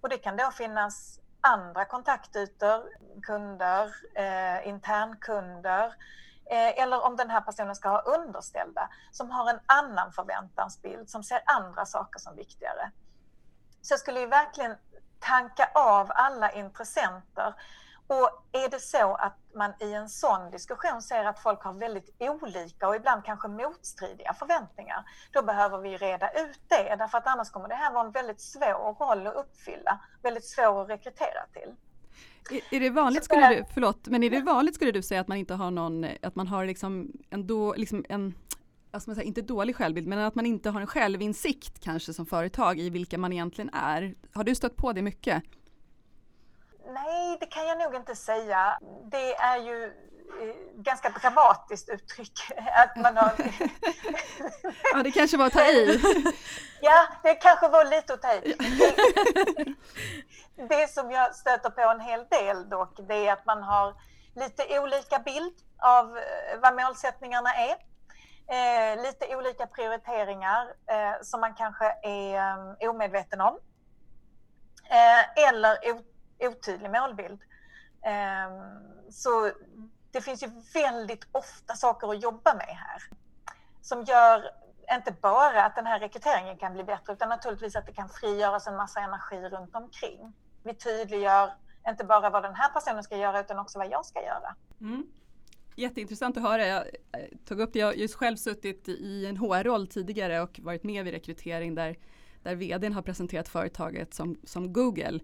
Och 0.00 0.08
det 0.08 0.18
kan 0.18 0.36
då 0.36 0.50
finnas 0.50 1.20
andra 1.40 1.84
kontaktytor, 1.84 2.82
kunder, 3.22 3.94
eh, 4.14 4.68
internkunder 4.68 5.94
Eh, 6.50 6.82
eller 6.82 7.04
om 7.04 7.16
den 7.16 7.30
här 7.30 7.40
personen 7.40 7.76
ska 7.76 7.88
ha 7.88 8.00
underställda 8.00 8.90
som 9.10 9.30
har 9.30 9.50
en 9.50 9.60
annan 9.66 10.12
förväntansbild, 10.12 11.10
som 11.10 11.22
ser 11.22 11.42
andra 11.44 11.86
saker 11.86 12.18
som 12.18 12.36
viktigare. 12.36 12.90
Så 13.82 13.92
jag 13.92 14.00
skulle 14.00 14.20
ju 14.20 14.26
verkligen 14.26 14.76
tanka 15.18 15.70
av 15.74 16.10
alla 16.14 16.52
intressenter. 16.52 17.54
Och 18.06 18.30
är 18.52 18.68
det 18.68 18.80
så 18.80 19.14
att 19.14 19.36
man 19.54 19.72
i 19.80 19.92
en 19.92 20.08
sån 20.08 20.50
diskussion 20.50 21.02
ser 21.02 21.24
att 21.24 21.42
folk 21.42 21.62
har 21.62 21.72
väldigt 21.72 22.16
olika 22.18 22.88
och 22.88 22.96
ibland 22.96 23.24
kanske 23.24 23.48
motstridiga 23.48 24.34
förväntningar, 24.34 25.04
då 25.32 25.42
behöver 25.42 25.78
vi 25.78 25.96
reda 25.96 26.30
ut 26.30 26.60
det, 26.68 26.96
därför 26.96 27.18
att 27.18 27.26
annars 27.26 27.50
kommer 27.50 27.68
det 27.68 27.74
här 27.74 27.92
vara 27.92 28.06
en 28.06 28.12
väldigt 28.12 28.40
svår 28.40 28.94
roll 28.94 29.26
att 29.26 29.34
uppfylla, 29.34 30.00
väldigt 30.22 30.48
svår 30.48 30.82
att 30.82 30.88
rekrytera 30.88 31.46
till. 31.52 31.74
Är, 32.50 32.76
är 32.76 32.80
det 32.80 32.90
vanligt, 32.90 33.24
skulle 33.24 33.48
du, 33.48 33.64
förlåt, 33.74 34.06
men 34.06 34.22
är 34.22 34.30
det 34.30 34.40
vanligt 34.40 34.74
skulle 34.74 34.92
du 34.92 35.02
säga 35.02 35.20
att 35.20 35.28
man 35.28 35.38
inte 35.38 35.54
har 35.54 35.70
någon, 35.70 36.06
att 36.22 36.34
man 36.34 36.46
har 36.46 36.66
liksom 36.66 37.12
ändå 37.30 37.74
liksom 37.74 38.04
en 38.08 38.34
alltså 38.90 39.14
säga, 39.14 39.24
inte 39.24 39.42
dålig 39.42 39.76
självbild, 39.76 40.06
men 40.06 40.18
att 40.18 40.34
man 40.34 40.46
inte 40.46 40.70
har 40.70 40.80
en 40.80 40.86
självinsikt 40.86 41.80
kanske 41.80 42.12
som 42.12 42.26
företag 42.26 42.78
i 42.78 42.90
vilka 42.90 43.18
man 43.18 43.32
egentligen 43.32 43.70
är. 43.74 44.14
Har 44.32 44.44
du 44.44 44.54
stött 44.54 44.76
på 44.76 44.92
det 44.92 45.02
mycket? 45.02 45.42
Nej, 46.86 47.36
det 47.40 47.46
kan 47.46 47.66
jag 47.66 47.78
nog 47.78 47.94
inte 47.94 48.14
säga. 48.14 48.78
Det 49.10 49.34
är 49.34 49.56
ju 49.56 49.92
ganska 50.74 51.08
dramatiskt 51.08 51.88
uttryck. 51.88 52.40
Att 52.74 52.96
man 52.96 53.16
har... 53.16 53.32
ja, 54.92 55.02
det 55.02 55.10
kanske 55.10 55.36
var 55.36 55.46
att 55.46 55.52
ta 55.52 55.66
i. 55.66 56.00
ja, 56.80 57.06
det 57.22 57.34
kanske 57.34 57.68
var 57.68 57.84
lite 57.84 58.14
att 58.14 58.22
ta 58.22 58.34
i. 58.34 58.56
Det 60.68 60.90
som 60.90 61.10
jag 61.10 61.34
stöter 61.34 61.70
på 61.70 61.80
en 61.80 62.00
hel 62.00 62.26
del 62.30 62.68
dock, 62.68 63.00
det 63.08 63.14
är 63.14 63.32
att 63.32 63.46
man 63.46 63.62
har 63.62 63.94
lite 64.36 64.80
olika 64.80 65.18
bild 65.18 65.54
av 65.78 66.16
eh, 66.18 66.60
vad 66.62 66.74
målsättningarna 66.74 67.50
är 67.54 67.76
eh, 68.48 69.02
lite 69.02 69.36
olika 69.36 69.66
prioriteringar 69.66 70.66
eh, 70.86 71.22
som 71.22 71.40
man 71.40 71.54
kanske 71.54 71.94
är 72.02 72.58
um, 72.58 72.90
omedveten 72.90 73.40
om. 73.40 73.58
Eh, 74.90 75.48
eller 75.48 75.76
otydlig 76.40 76.90
målbild. 76.90 77.40
Eh, 78.04 78.50
så 79.10 79.50
det 80.10 80.20
finns 80.20 80.42
ju 80.42 80.50
väldigt 80.74 81.26
ofta 81.32 81.74
saker 81.74 82.08
att 82.08 82.22
jobba 82.22 82.54
med 82.54 82.76
här 82.76 83.02
som 83.88 84.04
gör 84.04 84.50
inte 84.92 85.14
bara 85.22 85.64
att 85.64 85.76
den 85.76 85.86
här 85.86 86.00
rekryteringen 86.00 86.58
kan 86.58 86.72
bli 86.72 86.84
bättre 86.84 87.12
utan 87.12 87.28
naturligtvis 87.28 87.76
att 87.76 87.86
det 87.86 87.92
kan 87.92 88.08
frigöras 88.08 88.66
en 88.66 88.76
massa 88.76 89.00
energi 89.00 89.36
runt 89.36 89.74
omkring. 89.74 90.32
Vi 90.62 90.74
tydliggör 90.74 91.52
inte 91.88 92.04
bara 92.04 92.30
vad 92.30 92.42
den 92.42 92.54
här 92.54 92.68
personen 92.68 93.02
ska 93.02 93.16
göra 93.16 93.40
utan 93.40 93.58
också 93.58 93.78
vad 93.78 93.90
jag 93.90 94.06
ska 94.06 94.22
göra. 94.22 94.54
Mm. 94.80 95.06
Jätteintressant 95.74 96.36
att 96.36 96.42
höra. 96.42 96.66
Jag 96.66 96.86
eh, 96.86 97.38
tog 97.44 97.60
upp 97.60 97.72
det, 97.72 97.78
jag 97.78 97.86
har 97.86 97.92
just 97.92 98.14
själv 98.14 98.36
suttit 98.36 98.88
i 98.88 99.26
en 99.26 99.36
HR-roll 99.36 99.86
tidigare 99.86 100.40
och 100.40 100.60
varit 100.62 100.84
med 100.84 101.04
vid 101.04 101.14
rekrytering 101.14 101.74
där, 101.74 101.96
där 102.42 102.54
vdn 102.54 102.92
har 102.92 103.02
presenterat 103.02 103.48
företaget 103.48 104.14
som, 104.14 104.36
som 104.44 104.72
Google 104.72 105.20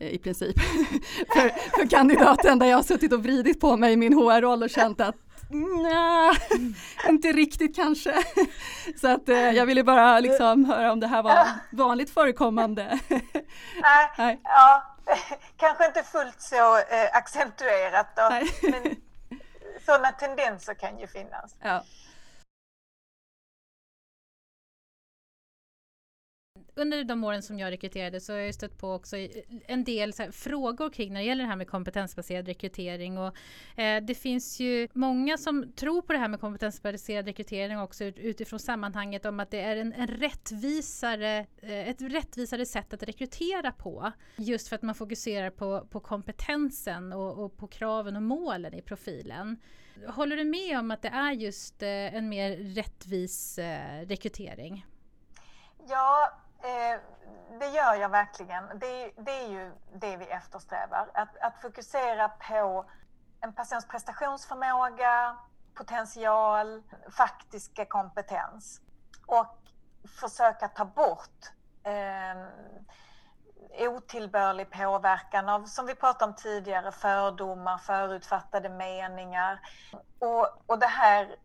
i 0.00 0.18
princip 0.18 0.60
för, 1.34 1.48
för 1.78 1.90
kandidaten 1.90 2.58
där 2.58 2.66
jag 2.66 2.76
har 2.76 2.82
suttit 2.82 3.12
och 3.12 3.22
vridit 3.22 3.60
på 3.60 3.76
mig 3.76 3.92
i 3.92 3.96
min 3.96 4.12
HR-roll 4.12 4.62
och 4.62 4.70
känt 4.70 5.00
att 5.00 5.14
Nja, 5.50 6.34
inte 7.08 7.28
riktigt 7.28 7.76
kanske. 7.76 8.14
Så 9.00 9.08
att 9.08 9.28
eh, 9.28 9.50
jag 9.50 9.66
ville 9.66 9.84
bara 9.84 10.20
liksom 10.20 10.64
höra 10.64 10.92
om 10.92 11.00
det 11.00 11.06
här 11.06 11.22
var 11.22 11.46
vanligt 11.70 12.10
förekommande. 12.10 12.98
Nej, 13.08 14.10
Nej. 14.18 14.40
Ja, 14.44 14.96
kanske 15.56 15.86
inte 15.86 16.02
fullt 16.02 16.42
så 16.42 16.76
eh, 16.76 17.16
accentuerat 17.16 18.16
då, 18.16 18.30
men 18.62 18.96
sådana 19.86 20.12
tendenser 20.12 20.74
kan 20.74 20.98
ju 20.98 21.06
finnas. 21.06 21.54
Ja. 21.62 21.84
Under 26.74 27.04
de 27.04 27.24
åren 27.24 27.42
som 27.42 27.58
jag 27.58 27.70
rekryterade 27.70 28.20
så 28.20 28.32
har 28.32 28.40
jag 28.40 28.54
stött 28.54 28.78
på 28.78 28.92
också 28.92 29.16
en 29.66 29.84
del 29.84 30.12
här, 30.18 30.30
frågor 30.30 30.90
kring 30.90 31.12
när 31.12 31.20
det 31.20 31.26
gäller 31.26 31.44
det 31.44 31.50
här 31.50 31.56
med 31.56 31.68
kompetensbaserad 31.68 32.46
rekrytering. 32.46 33.18
Och, 33.18 33.36
eh, 33.76 34.02
det 34.02 34.14
finns 34.14 34.60
ju 34.60 34.88
många 34.92 35.38
som 35.38 35.72
tror 35.72 36.02
på 36.02 36.12
det 36.12 36.18
här 36.18 36.28
med 36.28 36.40
kompetensbaserad 36.40 37.26
rekrytering 37.26 37.78
också 37.78 38.04
utifrån 38.04 38.58
sammanhanget 38.58 39.26
om 39.26 39.40
att 39.40 39.50
det 39.50 39.60
är 39.60 39.76
en, 39.76 39.92
en 39.92 40.06
rättvisare, 40.06 41.46
eh, 41.62 41.88
ett 41.88 42.02
rättvisare 42.02 42.66
sätt 42.66 42.94
att 42.94 43.02
rekrytera 43.02 43.72
på. 43.72 44.12
Just 44.36 44.68
för 44.68 44.76
att 44.76 44.82
man 44.82 44.94
fokuserar 44.94 45.50
på, 45.50 45.86
på 45.90 46.00
kompetensen 46.00 47.12
och, 47.12 47.44
och 47.44 47.56
på 47.56 47.66
kraven 47.66 48.16
och 48.16 48.22
målen 48.22 48.74
i 48.74 48.82
profilen. 48.82 49.56
Håller 50.06 50.36
du 50.36 50.44
med 50.44 50.78
om 50.78 50.90
att 50.90 51.02
det 51.02 51.08
är 51.08 51.32
just 51.32 51.82
eh, 51.82 52.14
en 52.14 52.28
mer 52.28 52.56
rättvis 52.56 53.58
eh, 53.58 54.06
rekrytering? 54.06 54.86
Ja, 55.88 56.43
Eh, 56.64 57.00
det 57.58 57.68
gör 57.68 57.94
jag 57.94 58.08
verkligen. 58.08 58.78
Det, 58.78 59.12
det, 59.16 59.44
är 59.44 59.48
ju 59.48 59.72
det 59.94 60.16
vi 60.16 60.24
eftersträvar. 60.24 61.10
Att, 61.14 61.36
att 61.40 61.62
fokusera 61.62 62.28
på 62.28 62.84
en 63.40 63.52
persons 63.52 63.88
prestationsförmåga, 63.88 65.36
potential, 65.74 66.82
faktiska 67.10 67.84
kompetens 67.84 68.80
och 69.26 69.58
försöka 70.20 70.68
ta 70.68 70.84
bort 70.84 71.52
eh, 71.82 72.36
otillbörlig 73.88 74.70
påverkan 74.70 75.48
av, 75.48 75.64
som 75.64 75.86
vi 75.86 75.94
pratade 75.94 76.30
om 76.30 76.36
tidigare, 76.36 76.92
fördomar, 76.92 77.78
förutfattade 77.78 78.68
meningar. 78.68 79.60
Och, 80.18 80.62
och 80.66 80.78
det 80.78 80.86
här 80.86 81.36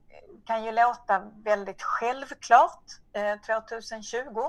kan 0.46 0.64
ju 0.64 0.72
låta 0.72 1.20
väldigt 1.44 1.82
självklart 1.82 2.84
eh, 3.14 3.40
2020 3.40 4.40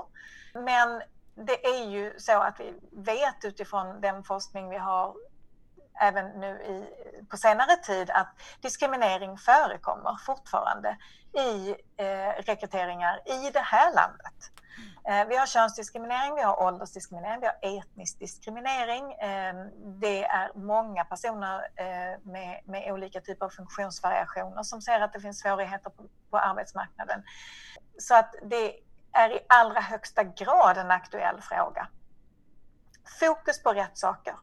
men 0.53 1.01
det 1.35 1.65
är 1.65 1.85
ju 1.89 2.13
så 2.17 2.39
att 2.39 2.59
vi 2.59 2.73
vet 2.91 3.45
utifrån 3.45 4.01
den 4.01 4.23
forskning 4.23 4.69
vi 4.69 4.77
har 4.77 5.15
även 6.01 6.39
nu 6.39 6.47
i, 6.47 6.85
på 7.29 7.37
senare 7.37 7.75
tid 7.75 8.09
att 8.09 8.27
diskriminering 8.61 9.37
förekommer 9.37 10.17
fortfarande 10.25 10.97
i 11.33 11.75
eh, 11.97 12.43
rekryteringar 12.45 13.19
i 13.25 13.49
det 13.53 13.59
här 13.59 13.93
landet. 13.95 14.51
Eh, 15.07 15.27
vi 15.27 15.35
har 15.35 15.45
könsdiskriminering, 15.45 16.35
vi 16.35 16.41
har 16.41 16.63
åldersdiskriminering, 16.63 17.39
vi 17.41 17.47
har 17.47 17.79
etnisk 17.79 18.19
diskriminering. 18.19 19.13
Eh, 19.13 19.53
det 20.01 20.23
är 20.23 20.51
många 20.55 21.05
personer 21.05 21.67
eh, 21.75 22.19
med, 22.23 22.61
med, 22.65 22.91
olika 22.91 23.21
typer 23.21 23.45
av 23.45 23.49
funktionsvariationer 23.49 24.63
som 24.63 24.81
ser 24.81 24.99
att 24.99 25.13
det 25.13 25.19
finns 25.19 25.39
svårigheter 25.39 25.89
på, 25.89 26.03
på 26.29 26.37
arbetsmarknaden. 26.37 27.23
Så 27.97 28.15
att 28.15 28.35
det 28.43 28.73
är 29.13 29.29
i 29.29 29.39
allra 29.47 29.79
högsta 29.81 30.23
grad 30.23 30.77
en 30.77 30.91
aktuell 30.91 31.41
fråga. 31.41 31.87
Fokus 33.19 33.63
på 33.63 33.73
rätt 33.73 33.97
saker. 33.97 34.33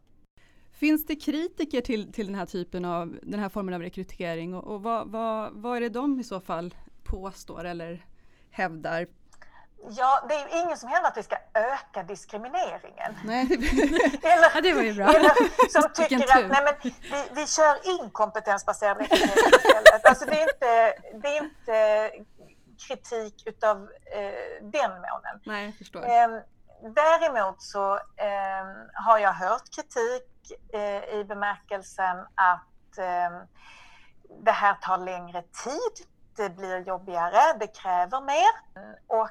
Finns 0.73 1.07
det 1.07 1.17
kritiker 1.17 1.81
till, 1.81 2.13
till 2.13 2.27
den 2.27 2.35
här 2.35 2.47
typen 2.47 2.85
av, 2.85 3.19
den 3.23 3.41
här 3.41 3.49
formen 3.49 3.75
av 3.75 3.83
rekrytering 3.83 4.55
och, 4.55 4.65
och 4.75 4.83
vad, 4.83 5.11
vad, 5.11 5.53
vad 5.53 5.77
är 5.77 5.81
det 5.81 5.89
de 5.89 6.21
i 6.21 6.25
så 6.25 6.41
fall 6.41 6.75
påstår 7.05 7.65
eller 7.65 8.07
hävdar? 8.51 9.07
Ja, 9.91 10.25
det 10.29 10.35
är 10.35 10.39
ju 10.39 10.63
ingen 10.63 10.77
som 10.77 10.89
hävdar 10.89 11.09
att 11.09 11.17
vi 11.17 11.23
ska 11.23 11.37
öka 11.55 12.03
diskrimineringen. 12.03 13.19
Nej. 13.25 13.43
eller, 14.23 14.51
ja, 14.55 14.61
det 14.63 14.73
var 14.73 14.83
ju 14.83 14.95
bra. 14.95 15.09
Eller, 15.09 15.71
som 15.71 15.93
tycker 15.95 16.17
att 16.17 16.51
nej, 16.51 16.63
men 16.65 16.75
vi, 16.83 16.95
vi 17.35 17.47
kör 17.47 18.01
inkompetensbaserad 18.01 18.99
rekrytering 18.99 19.53
istället. 19.57 20.07
Alltså 20.07 20.25
det 20.25 20.43
är 20.43 20.43
inte, 20.43 20.95
det 21.23 21.29
är 21.29 21.45
inte 21.45 22.11
kritik 22.79 23.47
utav 23.47 23.77
eh, 24.17 24.63
den 24.63 24.91
månen. 24.91 25.41
Nej, 25.45 25.65
jag 25.65 25.75
förstår. 25.75 26.05
Eh, 26.05 26.29
däremot 26.83 27.63
så 27.63 27.95
eh, 27.97 28.67
har 28.93 29.19
jag 29.19 29.33
hört 29.33 29.75
kritik 29.77 30.53
eh, 30.73 31.19
i 31.19 31.25
bemärkelsen 31.25 32.17
att 32.35 32.99
ehm, 32.99 33.47
det 34.45 34.53
här 34.53 34.75
tar 34.75 34.99
längre 34.99 35.43
tid 35.43 36.07
det 36.37 36.51
blir 36.51 36.79
jobbigare, 36.79 37.59
det 37.61 37.67
kräver 37.67 38.21
mer 38.21 38.53
och 39.07 39.31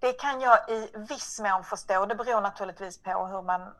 det 0.00 0.12
kan 0.12 0.40
jag 0.40 0.70
i 0.70 0.90
viss 1.08 1.40
mån 1.40 1.64
förstå. 1.64 2.06
Det 2.06 2.14
beror 2.14 2.40
naturligtvis 2.40 3.02
på 3.02 3.26
hur 3.26 3.42
man 3.42 3.74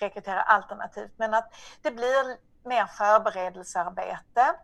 rekryterar 0.00 0.42
alternativt, 0.42 1.12
men 1.16 1.34
att 1.34 1.54
det 1.82 1.90
blir 1.90 2.36
mer 2.68 2.86
förberedelsearbete 2.86 4.54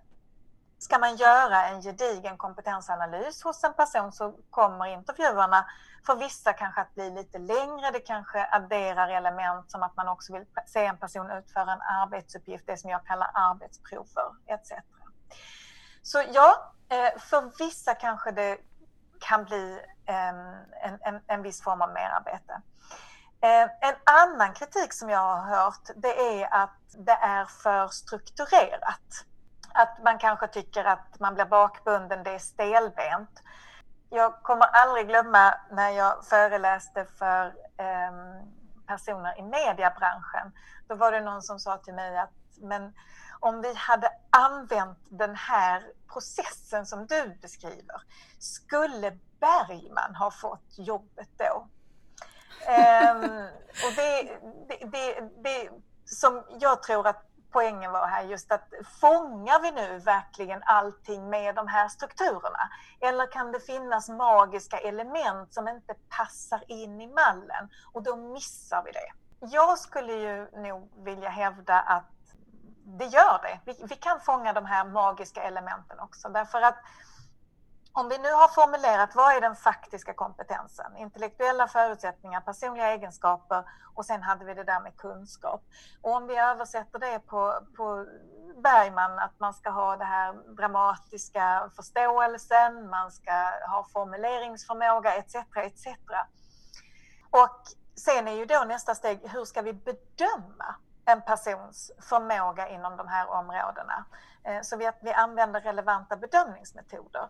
Ska 0.87 0.99
man 0.99 1.16
göra 1.16 1.68
en 1.68 1.83
gedigen 1.83 2.37
kompetensanalys 2.37 3.42
hos 3.42 3.64
en 3.64 3.75
person 3.75 4.12
så 4.12 4.35
kommer 4.51 4.87
intervjuerna 4.87 5.66
för 6.07 6.14
vissa 6.14 6.53
kanske 6.53 6.81
att 6.81 6.94
bli 6.94 7.11
lite 7.11 7.38
längre. 7.38 7.90
Det 7.92 8.01
kanske 8.01 8.46
adderar 8.51 9.09
element 9.09 9.70
som 9.70 9.83
att 9.83 9.96
man 9.96 10.09
också 10.09 10.33
vill 10.33 10.44
se 10.66 10.87
en 10.87 10.99
person 10.99 11.31
utföra 11.31 11.72
en 11.72 11.81
arbetsuppgift, 11.81 12.66
det 12.66 12.77
som 12.77 12.90
jag 12.90 13.07
kallar 13.07 13.31
arbetsprover 13.35 14.25
etc. 14.46 14.72
Så 16.03 16.22
ja, 16.33 16.72
eh, 16.88 17.20
för 17.20 17.59
vissa 17.59 17.94
kanske 17.94 18.31
det 18.31 18.59
kan 19.20 19.44
bli 19.44 19.81
ehm, 20.07 20.55
en, 20.83 20.99
en, 21.01 21.20
en 21.27 21.42
viss 21.42 21.62
form 21.62 21.83
av 21.83 21.92
merarbete. 21.92 22.62
Ehm, 23.40 23.68
en 23.81 23.94
annan 24.05 24.55
kritik 24.55 24.92
som 24.92 25.11
jag 25.11 25.37
har 25.37 25.57
hört 25.57 25.90
det 25.96 26.42
är 26.42 26.55
att 26.55 26.79
det 26.96 27.18
är 27.22 27.44
för 27.44 27.88
strukturerat 27.88 29.27
att 29.77 30.03
man 30.05 30.19
kanske 30.19 30.49
tycker 30.49 30.85
att 30.85 31.21
man 31.21 31.35
blir 31.35 31.45
bakbunden, 31.45 32.23
det 32.23 32.31
är 32.31 32.39
stelbent. 32.39 33.43
Jag 34.11 34.43
kommer 34.43 34.67
aldrig 34.67 35.09
glömma 35.09 35.55
när 35.71 35.91
jag 35.91 36.25
föreläste 36.25 37.05
för 37.19 37.47
eh, 37.77 38.12
personer 38.87 39.39
i 39.39 39.43
mediebranschen. 39.43 40.53
Då 40.89 40.95
var 40.95 41.12
det 41.12 41.21
någon 41.21 41.43
som 41.43 41.59
sa 41.59 41.77
till 41.77 41.95
mig 41.95 42.19
att 42.19 42.31
men 42.61 42.95
om 43.41 43.62
vi 43.62 43.75
hade 43.75 44.11
använt 44.31 44.99
den 45.09 45.37
här 45.37 45.83
processen 46.12 46.87
som 46.87 47.07
du 47.07 47.39
beskriver, 47.43 48.03
skulle 48.39 49.19
Bergman 49.41 50.15
ha 50.15 50.31
fått 50.31 50.79
jobbet 50.79 51.29
då? 51.37 51.69
um, 52.67 53.47
och 53.85 53.93
det, 53.97 54.39
det, 54.69 54.87
det, 54.87 55.31
det, 55.43 55.71
som 56.05 56.45
jag 56.61 56.83
tror 56.83 57.07
att 57.07 57.23
poängen 57.57 57.92
var 57.92 58.07
här 58.07 58.23
just 58.23 58.53
att 58.53 58.73
fångar 59.01 59.62
vi 59.62 59.71
nu 59.71 59.99
verkligen 59.99 60.62
allting 60.62 61.31
med 61.31 61.55
de 61.55 61.69
här 61.69 61.88
strukturerna? 61.88 62.71
Eller 63.01 63.33
kan 63.33 63.53
det 63.53 63.61
finnas 63.61 64.09
magiska 64.09 64.79
element 64.79 65.55
som 65.55 65.69
inte 65.69 65.95
passar 66.09 66.64
in 66.69 67.01
i 67.01 67.07
mallen 67.07 67.71
och 67.92 68.03
då 68.03 68.16
missar 68.16 68.83
vi 68.85 68.92
det? 68.92 69.12
Jag 69.47 69.79
skulle 69.79 70.12
ju 70.12 70.51
nog 70.51 70.90
vilja 71.05 71.29
hävda 71.29 71.81
att 71.81 72.12
det 72.85 73.05
gör 73.05 73.40
det. 73.42 73.61
Vi, 73.64 73.85
vi 73.88 73.97
kan 73.97 74.21
fånga 74.21 74.53
de 74.53 74.64
här 74.64 74.85
magiska 74.85 75.42
elementen 75.42 76.01
också 76.01 76.29
därför 76.29 76.62
att 76.62 76.77
om 77.98 78.09
vi 78.09 78.18
nu 78.18 78.32
har 78.32 78.48
formulerat 78.48 79.14
vad 79.14 79.37
är 79.37 79.40
den 79.40 79.56
faktiska 79.56 80.14
kompetensen, 80.14 80.96
intellektuella 80.96 81.68
förutsättningar, 81.68 82.40
personliga 82.40 82.92
egenskaper 82.92 83.64
och 83.94 84.06
sen 84.06 84.22
hade 84.22 84.44
vi 84.44 84.54
det 84.54 84.64
där 84.64 84.80
med 84.80 84.96
kunskap. 84.96 85.62
Och 86.02 86.12
om 86.12 86.26
vi 86.26 86.37
översätter 86.37 86.98
det 86.98 87.18
på, 87.18 87.54
på 87.76 88.06
Bergman, 88.62 89.18
att 89.18 89.40
man 89.40 89.54
ska 89.54 89.70
ha 89.70 89.96
den 89.96 90.06
här 90.06 90.32
dramatiska 90.56 91.70
förståelsen, 91.76 92.90
man 92.90 93.12
ska 93.12 93.32
ha 93.70 93.87
formuleringsförmåga 93.92 95.14
etc. 95.14 95.35
etc. 95.56 95.87
Och 97.30 97.61
sen 97.96 98.28
är 98.28 98.35
ju 98.35 98.44
då 98.44 98.64
nästa 98.68 98.94
steg, 98.94 99.20
hur 99.30 99.44
ska 99.44 99.62
vi 99.62 99.72
bedöma 99.72 100.74
en 101.04 101.22
persons 101.22 101.92
förmåga 102.00 102.68
inom 102.68 102.96
de 102.96 103.09
här 103.09 103.28
områdena? 103.28 104.04
Eh, 104.44 104.62
så 104.62 104.88
att 104.88 104.98
vi 105.02 105.12
använder 105.12 105.61
relevanta 105.61 106.16
bedömningsmetoder. 106.16 107.28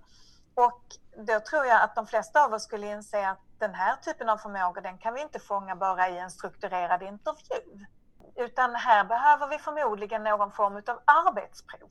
Och 0.57 0.83
då 1.27 1.41
tror 1.41 1.65
jag 1.65 1.83
att 1.83 1.95
de 1.95 2.07
flesta 2.07 2.45
av 2.45 2.53
oss 2.53 2.63
skulle 2.63 2.87
inse 2.87 3.29
att 3.29 3.39
den 3.59 3.75
här 3.75 3.97
typen 3.97 4.29
av 4.29 4.37
förmågor, 4.37 4.81
den 4.81 4.99
kan 4.99 5.15
vi 5.15 5.21
inte 5.21 5.39
fånga 5.39 5.77
bara 5.77 6.09
i 6.09 6.19
en 6.19 6.31
strukturerad 6.31 7.03
intervju. 7.03 7.87
utan 8.37 8.75
här 8.75 9.05
behöver 9.05 9.49
vi 9.49 9.59
förmodligen 9.59 10.25
någon 10.25 10.53
form 10.53 10.77
av 10.77 11.01
arbetsprov. 11.05 11.91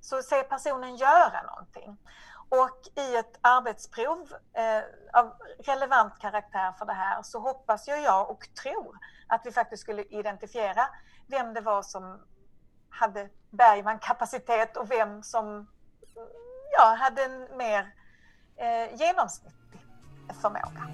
Så 0.00 0.22
se 0.22 0.42
personen 0.42 0.96
göra 0.96 1.42
någonting. 1.42 1.98
Och 2.48 2.80
i 2.94 3.16
ett 3.16 3.38
arbetsprov 3.40 4.34
eh, 4.52 5.20
av 5.20 5.32
relevant 5.58 6.18
karaktär 6.18 6.72
för 6.72 6.86
det 6.86 6.92
här 6.92 7.22
så 7.22 7.38
hoppas 7.38 7.88
ju 7.88 7.92
jag 7.92 8.30
och 8.30 8.48
tror 8.62 8.98
att 9.26 9.40
vi 9.44 9.52
faktiskt 9.52 9.82
skulle 9.82 10.02
identifiera 10.02 10.88
vem 11.26 11.54
det 11.54 11.60
var 11.60 11.82
som 11.82 12.20
hade 12.90 13.28
Bergman-kapacitet 13.50 14.76
och 14.76 14.90
vem 14.90 15.22
som 15.22 15.66
ja, 16.78 16.96
hade 16.98 17.24
en 17.24 17.56
mer 17.56 17.92
eh, 18.56 18.98
genomsnittlig 18.98 19.52
förmåga. 20.42 20.88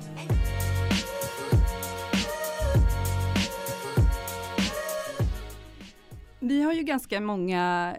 Vi 6.40 6.62
har 6.62 6.72
ju 6.72 6.82
ganska 6.82 7.20
många 7.20 7.96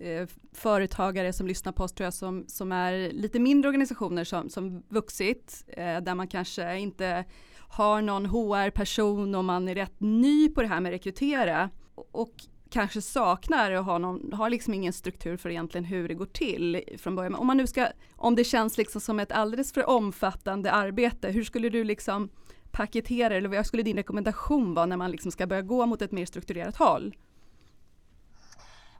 eh, 0.00 0.08
eh, 0.08 0.28
företagare 0.52 1.32
som 1.32 1.46
lyssnar 1.46 1.72
på 1.72 1.84
oss 1.84 1.92
tror 1.92 2.04
jag 2.04 2.14
som, 2.14 2.44
som 2.48 2.72
är 2.72 3.12
lite 3.12 3.38
mindre 3.38 3.68
organisationer 3.68 4.24
som, 4.24 4.50
som 4.50 4.82
vuxit 4.88 5.64
eh, 5.68 6.00
där 6.00 6.14
man 6.14 6.28
kanske 6.28 6.78
inte 6.78 7.24
har 7.58 8.02
någon 8.02 8.26
HR-person 8.26 9.34
och 9.34 9.44
man 9.44 9.68
är 9.68 9.74
rätt 9.74 10.00
ny 10.00 10.48
på 10.48 10.62
det 10.62 10.68
här 10.68 10.80
med 10.80 10.90
rekrytera 10.90 11.70
och 11.94 12.32
kanske 12.74 13.02
saknar 13.02 13.70
och 13.70 13.84
har, 13.84 13.98
någon, 13.98 14.32
har 14.32 14.50
liksom 14.50 14.74
ingen 14.74 14.92
struktur 14.92 15.36
för 15.36 15.50
egentligen 15.50 15.84
hur 15.84 16.08
det 16.08 16.14
går 16.14 16.26
till 16.26 16.98
från 16.98 17.16
början. 17.16 17.34
Om, 17.34 17.46
man 17.46 17.56
nu 17.56 17.66
ska, 17.66 17.88
om 18.16 18.34
det 18.34 18.44
känns 18.44 18.78
liksom 18.78 19.00
som 19.00 19.20
ett 19.20 19.32
alldeles 19.32 19.72
för 19.72 19.88
omfattande 19.88 20.72
arbete, 20.72 21.28
hur 21.28 21.44
skulle 21.44 21.68
du 21.68 21.84
liksom 21.84 22.28
paketera 22.70 23.34
eller 23.34 23.48
vad 23.48 23.66
skulle 23.66 23.82
din 23.82 23.96
rekommendation 23.96 24.74
vara 24.74 24.86
när 24.86 24.96
man 24.96 25.10
liksom 25.10 25.32
ska 25.32 25.46
börja 25.46 25.62
gå 25.62 25.86
mot 25.86 26.02
ett 26.02 26.12
mer 26.12 26.26
strukturerat 26.26 26.76
håll? 26.76 27.16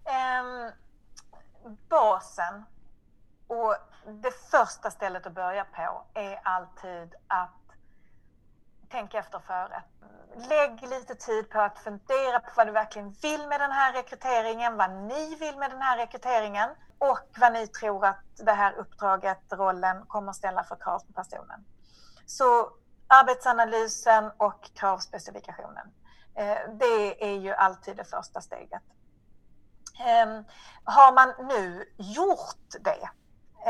Um, 0.04 0.70
basen 1.88 2.64
och 3.46 3.74
det 4.22 4.32
första 4.50 4.90
stället 4.90 5.26
att 5.26 5.34
börja 5.34 5.64
på 5.64 6.04
är 6.14 6.40
alltid 6.44 7.14
att 7.26 7.63
Tänk 8.94 9.14
efter 9.14 9.38
före. 9.38 9.82
Lägg 10.48 10.82
lite 10.82 11.14
tid 11.14 11.50
på 11.50 11.60
att 11.60 11.78
fundera 11.78 12.40
på 12.40 12.50
vad 12.56 12.66
du 12.66 12.72
verkligen 12.72 13.12
vill 13.12 13.46
med 13.48 13.60
den 13.60 13.72
här 13.72 13.92
rekryteringen, 13.92 14.76
vad 14.76 14.90
ni 14.90 15.36
vill 15.36 15.56
med 15.58 15.70
den 15.70 15.82
här 15.82 15.96
rekryteringen 15.96 16.70
och 16.98 17.28
vad 17.40 17.52
ni 17.52 17.66
tror 17.66 18.04
att 18.06 18.24
det 18.36 18.52
här 18.52 18.72
uppdraget, 18.72 19.38
rollen, 19.50 20.06
kommer 20.06 20.32
ställa 20.32 20.64
för 20.64 20.76
krav 20.76 20.98
på 20.98 21.12
personen. 21.12 21.64
Så 22.26 22.70
arbetsanalysen 23.06 24.30
och 24.36 24.70
kravspecifikationen. 24.74 25.86
Eh, 26.34 26.58
det 26.78 27.24
är 27.32 27.38
ju 27.38 27.52
alltid 27.52 27.96
det 27.96 28.04
första 28.04 28.40
steget. 28.40 28.82
Ehm, 30.06 30.44
har 30.84 31.12
man 31.12 31.46
nu 31.48 31.92
gjort 31.96 32.74
det, 32.80 33.08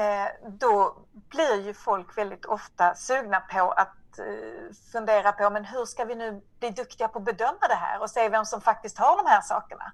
eh, 0.00 0.48
då 0.48 0.96
blir 1.12 1.60
ju 1.60 1.74
folk 1.74 2.18
väldigt 2.18 2.44
ofta 2.44 2.94
sugna 2.94 3.40
på 3.40 3.70
att 3.70 4.03
Eh, 4.18 4.74
fundera 4.92 5.32
på 5.32 5.50
men 5.50 5.64
hur 5.64 5.84
ska 5.84 6.04
vi 6.04 6.14
nu 6.14 6.42
bli 6.58 6.70
duktiga 6.70 7.08
på 7.08 7.18
att 7.18 7.24
bedöma 7.24 7.68
det 7.68 7.74
här 7.74 8.02
och 8.02 8.10
se 8.10 8.28
vem 8.28 8.44
som 8.44 8.60
faktiskt 8.60 8.98
har 8.98 9.16
de 9.16 9.26
här 9.26 9.40
sakerna. 9.40 9.92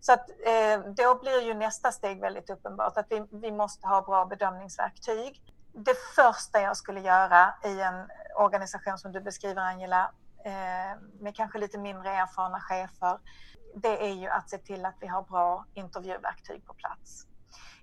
Så 0.00 0.12
att, 0.12 0.30
eh, 0.30 0.80
då 0.80 1.14
blir 1.14 1.42
ju 1.42 1.54
nästa 1.54 1.92
steg 1.92 2.20
väldigt 2.20 2.50
uppenbart 2.50 2.96
att 2.96 3.06
vi, 3.10 3.26
vi 3.30 3.50
måste 3.50 3.86
ha 3.86 4.02
bra 4.02 4.24
bedömningsverktyg. 4.24 5.42
Det 5.72 5.94
första 6.14 6.60
jag 6.60 6.76
skulle 6.76 7.00
göra 7.00 7.54
i 7.64 7.80
en 7.80 8.08
organisation 8.36 8.98
som 8.98 9.12
du 9.12 9.20
beskriver 9.20 9.62
Angela, 9.62 10.10
eh, 10.44 11.00
med 11.20 11.36
kanske 11.36 11.58
lite 11.58 11.78
mindre 11.78 12.10
erfarna 12.10 12.60
chefer, 12.60 13.18
det 13.74 14.04
är 14.06 14.14
ju 14.14 14.28
att 14.28 14.50
se 14.50 14.58
till 14.58 14.84
att 14.84 14.96
vi 15.00 15.06
har 15.06 15.22
bra 15.22 15.64
intervjuverktyg 15.74 16.66
på 16.66 16.74
plats. 16.74 17.26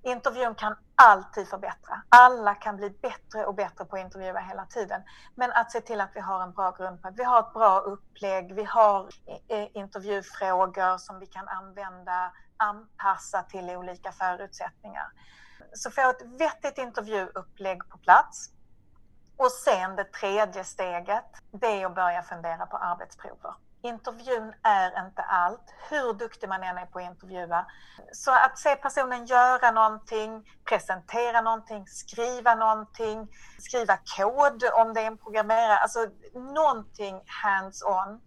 Intervjun 0.01 0.55
kan 0.55 0.75
alltid 0.95 1.47
förbättra. 1.47 2.01
Alla 2.09 2.55
kan 2.55 2.77
bli 2.77 2.89
bättre 2.89 3.45
och 3.45 3.55
bättre 3.55 3.85
på 3.85 3.95
att 3.95 4.01
intervjua 4.01 4.39
hela 4.39 4.65
tiden. 4.65 5.01
Men 5.35 5.51
att 5.51 5.71
se 5.71 5.81
till 5.81 6.01
att 6.01 6.11
vi 6.15 6.19
har 6.19 6.43
en 6.43 6.51
bra 6.51 6.71
grund 6.71 6.99
vi 7.17 7.23
har 7.23 7.39
ett 7.39 7.53
bra 7.53 7.79
upplägg, 7.79 8.53
vi 8.53 8.63
har 8.63 9.09
eh, 9.47 9.67
intervjufrågor 9.73 10.97
som 10.97 11.19
vi 11.19 11.25
kan 11.25 11.47
använda, 11.47 12.31
anpassa 12.57 13.43
till 13.43 13.69
olika 13.69 14.11
förutsättningar. 14.11 15.11
Så 15.73 15.91
få 15.91 16.09
ett 16.09 16.21
vettigt 16.39 16.77
intervjuupplägg 16.77 17.89
på 17.89 17.97
plats. 17.97 18.49
Och 19.37 19.51
sen 19.51 19.95
det 19.95 20.03
tredje 20.03 20.63
steget, 20.63 21.25
det 21.51 21.81
är 21.81 21.85
att 21.85 21.95
börja 21.95 22.21
fundera 22.21 22.65
på 22.65 22.77
arbetsprover. 22.77 23.53
Intervjun 23.81 24.53
är 24.63 25.05
inte 25.05 25.21
allt, 25.21 25.73
hur 25.89 26.13
duktig 26.13 26.49
man 26.49 26.63
än 26.63 26.77
är 26.77 26.85
på 26.85 26.99
att 26.99 27.05
intervjua. 27.05 27.65
Så 28.11 28.31
att 28.31 28.59
se 28.59 28.75
personen 28.75 29.25
göra 29.25 29.71
någonting, 29.71 30.49
presentera 30.69 31.41
någonting, 31.41 31.87
skriva 31.87 32.55
någonting, 32.55 33.27
skriva 33.59 33.97
kod 34.17 34.63
om 34.73 34.93
det 34.93 35.01
är 35.01 35.07
en 35.07 35.17
programmerare, 35.17 35.77
alltså 35.77 36.07
någonting 36.33 37.21
hands-on 37.43 38.21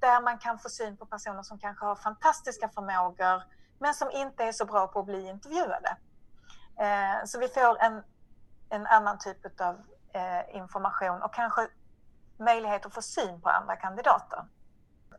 där 0.00 0.20
man 0.20 0.38
kan 0.38 0.58
få 0.58 0.68
syn 0.68 0.96
på 0.96 1.06
personer 1.06 1.42
som 1.42 1.58
kanske 1.58 1.84
har 1.84 1.96
fantastiska 1.96 2.68
förmågor 2.68 3.42
men 3.78 3.94
som 3.94 4.10
inte 4.10 4.44
är 4.44 4.52
så 4.52 4.64
bra 4.64 4.86
på 4.86 4.98
att 4.98 5.06
bli 5.06 5.28
intervjuade. 5.28 5.96
Eh, 6.80 7.24
så 7.24 7.38
vi 7.38 7.48
får 7.48 7.82
en, 7.82 8.02
en 8.70 8.86
annan 8.86 9.18
typ 9.18 9.60
av 9.60 9.74
eh, 10.14 10.56
information 10.56 11.22
och 11.22 11.34
kanske 11.34 11.68
möjlighet 12.38 12.86
att 12.86 12.94
få 12.94 13.02
syn 13.02 13.40
på 13.40 13.48
andra 13.48 13.76
kandidater 13.76 14.44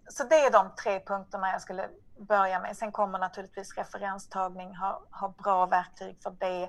så 0.09 0.23
det 0.23 0.35
är 0.35 0.51
de 0.51 0.75
tre 0.83 0.99
punkterna 0.99 1.51
jag 1.51 1.61
skulle 1.61 1.89
börja 2.17 2.59
med. 2.59 2.77
Sen 2.77 2.91
kommer 2.91 3.19
naturligtvis 3.19 3.77
referenstagning, 3.77 4.75
ha, 4.75 5.03
ha 5.11 5.33
bra 5.43 5.65
verktyg 5.65 6.17
för 6.23 6.35
det, 6.39 6.63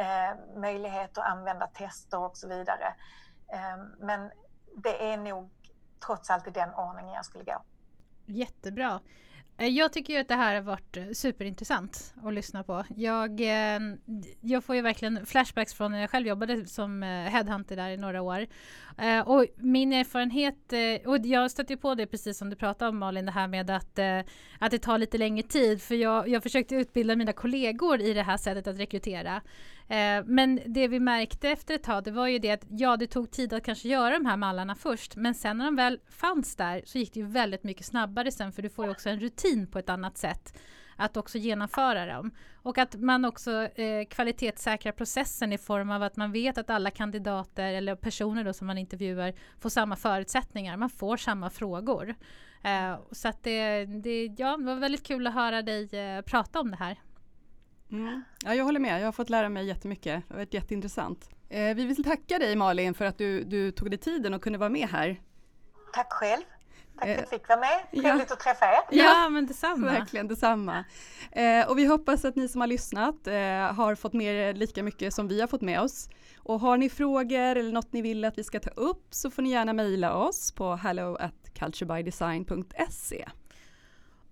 eh, 0.00 0.60
möjlighet 0.60 1.18
att 1.18 1.24
använda 1.24 1.66
tester 1.66 2.18
och 2.18 2.36
så 2.36 2.48
vidare. 2.48 2.94
Eh, 3.52 3.84
men 3.98 4.30
det 4.76 5.12
är 5.12 5.16
nog 5.16 5.50
trots 6.06 6.30
allt 6.30 6.46
i 6.46 6.50
den 6.50 6.74
ordningen 6.74 7.14
jag 7.14 7.24
skulle 7.24 7.44
gå. 7.44 7.62
Jättebra. 8.26 9.00
Eh, 9.60 9.68
jag 9.68 9.92
tycker 9.92 10.14
ju 10.14 10.20
att 10.20 10.28
det 10.28 10.34
här 10.34 10.54
har 10.54 10.62
varit 10.62 10.96
eh, 10.96 11.04
superintressant 11.12 12.14
att 12.24 12.34
lyssna 12.34 12.62
på. 12.62 12.84
Jag, 12.96 13.40
eh, 13.40 13.80
jag 14.40 14.64
får 14.64 14.76
ju 14.76 14.82
verkligen 14.82 15.26
flashbacks 15.26 15.74
från 15.74 15.92
när 15.92 16.00
jag 16.00 16.10
själv 16.10 16.26
jobbade 16.26 16.66
som 16.66 17.02
headhunter 17.02 17.76
där 17.76 17.90
i 17.90 17.96
några 17.96 18.22
år. 18.22 18.46
Och 19.24 19.46
min 19.56 19.92
erfarenhet, 19.92 20.72
och 21.06 21.26
jag 21.26 21.50
stötte 21.50 21.76
på 21.76 21.94
det 21.94 22.06
precis 22.06 22.38
som 22.38 22.50
du 22.50 22.56
pratade 22.56 22.88
om 22.88 22.98
Malin, 22.98 23.26
det 23.26 23.32
här 23.32 23.48
med 23.48 23.70
att, 23.70 23.98
att 24.58 24.70
det 24.70 24.78
tar 24.78 24.98
lite 24.98 25.18
längre 25.18 25.42
tid. 25.42 25.82
För 25.82 25.94
jag, 25.94 26.28
jag 26.28 26.42
försökte 26.42 26.74
utbilda 26.74 27.16
mina 27.16 27.32
kollegor 27.32 28.00
i 28.00 28.14
det 28.14 28.22
här 28.22 28.36
sättet 28.36 28.66
att 28.66 28.78
rekrytera. 28.78 29.42
Eh, 29.90 30.24
men 30.24 30.60
det 30.66 30.88
vi 30.88 31.00
märkte 31.00 31.48
efter 31.48 31.74
ett 31.74 31.82
tag, 31.82 32.04
det 32.04 32.10
var 32.10 32.26
ju 32.26 32.38
det 32.38 32.50
att 32.50 32.64
ja, 32.70 32.96
det 32.96 33.06
tog 33.06 33.30
tid 33.30 33.52
att 33.52 33.64
kanske 33.64 33.88
göra 33.88 34.18
de 34.18 34.26
här 34.26 34.36
mallarna 34.36 34.74
först, 34.74 35.16
men 35.16 35.34
sen 35.34 35.58
när 35.58 35.64
de 35.64 35.76
väl 35.76 36.00
fanns 36.10 36.56
där 36.56 36.82
så 36.84 36.98
gick 36.98 37.14
det 37.14 37.20
ju 37.20 37.26
väldigt 37.26 37.64
mycket 37.64 37.86
snabbare 37.86 38.30
sen, 38.30 38.52
för 38.52 38.62
du 38.62 38.68
får 38.68 38.84
ju 38.84 38.90
också 38.90 39.08
en 39.08 39.20
rutin 39.20 39.66
på 39.66 39.78
ett 39.78 39.88
annat 39.88 40.18
sätt 40.18 40.58
att 40.96 41.16
också 41.16 41.38
genomföra 41.38 42.06
dem. 42.06 42.30
Och 42.54 42.78
att 42.78 42.94
man 42.94 43.24
också 43.24 43.50
eh, 43.62 44.06
kvalitetssäkrar 44.10 44.92
processen 44.92 45.52
i 45.52 45.58
form 45.58 45.90
av 45.90 46.02
att 46.02 46.16
man 46.16 46.32
vet 46.32 46.58
att 46.58 46.70
alla 46.70 46.90
kandidater 46.90 47.72
eller 47.72 47.94
personer 47.94 48.44
då 48.44 48.52
som 48.52 48.66
man 48.66 48.78
intervjuar 48.78 49.34
får 49.60 49.70
samma 49.70 49.96
förutsättningar. 49.96 50.76
Man 50.76 50.90
får 50.90 51.16
samma 51.16 51.50
frågor. 51.50 52.14
Eh, 52.62 52.98
så 53.12 53.28
att 53.28 53.42
det, 53.42 53.84
det, 53.84 54.34
ja, 54.38 54.56
det 54.56 54.64
var 54.64 54.74
väldigt 54.74 55.06
kul 55.06 55.26
att 55.26 55.34
höra 55.34 55.62
dig 55.62 55.96
eh, 55.96 56.22
prata 56.22 56.60
om 56.60 56.70
det 56.70 56.76
här. 56.76 56.96
Mm. 57.92 58.22
Ja, 58.44 58.54
jag 58.54 58.64
håller 58.64 58.80
med, 58.80 59.00
jag 59.00 59.06
har 59.06 59.12
fått 59.12 59.30
lära 59.30 59.48
mig 59.48 59.66
jättemycket. 59.66 60.22
Det 60.28 60.34
har 60.34 60.38
varit 60.38 60.54
jätteintressant. 60.54 61.30
Eh, 61.48 61.74
vi 61.74 61.86
vill 61.86 62.04
tacka 62.04 62.38
dig 62.38 62.56
Malin 62.56 62.94
för 62.94 63.04
att 63.04 63.18
du, 63.18 63.44
du 63.44 63.70
tog 63.70 63.90
dig 63.90 63.98
tiden 63.98 64.34
och 64.34 64.42
kunde 64.42 64.58
vara 64.58 64.68
med 64.70 64.88
här. 64.88 65.20
Tack 65.92 66.12
själv. 66.12 66.42
Tack 66.98 67.04
för 67.04 67.12
att 67.14 67.20
jag 67.20 67.28
fick 67.28 67.48
vara 67.48 67.60
med. 67.60 67.90
Trevligt 67.90 68.26
ja. 68.28 68.34
att 68.34 68.40
träffa 68.40 68.66
er. 68.66 68.80
Ja, 68.90 69.04
ja 69.04 69.28
men 69.28 69.46
detsamma. 69.46 69.86
Verkligen 69.86 70.28
detsamma. 70.28 70.84
Eh, 71.32 71.70
och 71.70 71.78
vi 71.78 71.84
hoppas 71.84 72.24
att 72.24 72.36
ni 72.36 72.48
som 72.48 72.60
har 72.60 72.68
lyssnat 72.68 73.26
eh, 73.26 73.34
har 73.74 73.94
fått 73.94 74.12
med 74.12 74.34
er 74.34 74.54
lika 74.54 74.82
mycket 74.82 75.14
som 75.14 75.28
vi 75.28 75.40
har 75.40 75.48
fått 75.48 75.60
med 75.60 75.80
oss. 75.80 76.08
Och 76.38 76.60
har 76.60 76.76
ni 76.76 76.88
frågor 76.88 77.56
eller 77.56 77.72
något 77.72 77.92
ni 77.92 78.02
vill 78.02 78.24
att 78.24 78.38
vi 78.38 78.44
ska 78.44 78.60
ta 78.60 78.70
upp 78.70 79.06
så 79.10 79.30
får 79.30 79.42
ni 79.42 79.50
gärna 79.50 79.72
mejla 79.72 80.14
oss 80.14 80.52
på 80.52 80.74
hello 80.74 81.16
at 81.16 81.54
culturebydesign.se. 81.54 83.28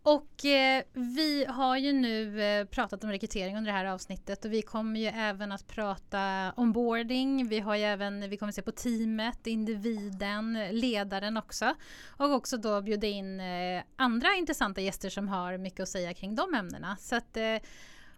Och 0.08 0.44
eh, 0.44 0.82
vi 0.92 1.44
har 1.48 1.76
ju 1.76 1.92
nu 1.92 2.42
eh, 2.42 2.64
pratat 2.64 3.04
om 3.04 3.10
rekrytering 3.10 3.56
under 3.56 3.72
det 3.72 3.78
här 3.78 3.84
avsnittet 3.84 4.44
och 4.44 4.52
vi 4.52 4.62
kommer 4.62 5.00
ju 5.00 5.06
även 5.06 5.52
att 5.52 5.66
prata 5.66 6.52
onboarding. 6.56 7.48
Vi 7.48 7.60
har 7.60 7.76
ju 7.76 7.82
även, 7.82 8.30
vi 8.30 8.36
kommer 8.36 8.52
se 8.52 8.62
på 8.62 8.72
teamet, 8.72 9.46
individen, 9.46 10.68
ledaren 10.70 11.36
också. 11.36 11.74
Och 12.06 12.32
också 12.32 12.56
då 12.56 12.82
bjuda 12.82 13.06
in 13.06 13.40
eh, 13.40 13.82
andra 13.96 14.34
intressanta 14.34 14.80
gäster 14.80 15.10
som 15.10 15.28
har 15.28 15.58
mycket 15.58 15.80
att 15.80 15.88
säga 15.88 16.14
kring 16.14 16.34
de 16.34 16.54
ämnena. 16.54 16.96
Så 17.00 17.16
att 17.16 17.36
eh, 17.36 17.56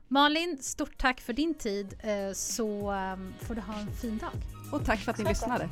Malin, 0.09 0.59
stort 0.61 0.99
tack 0.99 1.21
för 1.21 1.33
din 1.33 1.55
tid 1.55 2.01
eh, 2.03 2.33
så 2.33 2.93
um, 2.93 3.35
får 3.41 3.55
du 3.55 3.61
ha 3.61 3.81
en 3.81 3.93
fin 3.93 4.19
dag. 4.19 4.33
Och 4.73 4.85
tack 4.85 4.99
för 4.99 5.13
att 5.13 5.19
ni 5.19 5.25
lyssnade. 5.25 5.69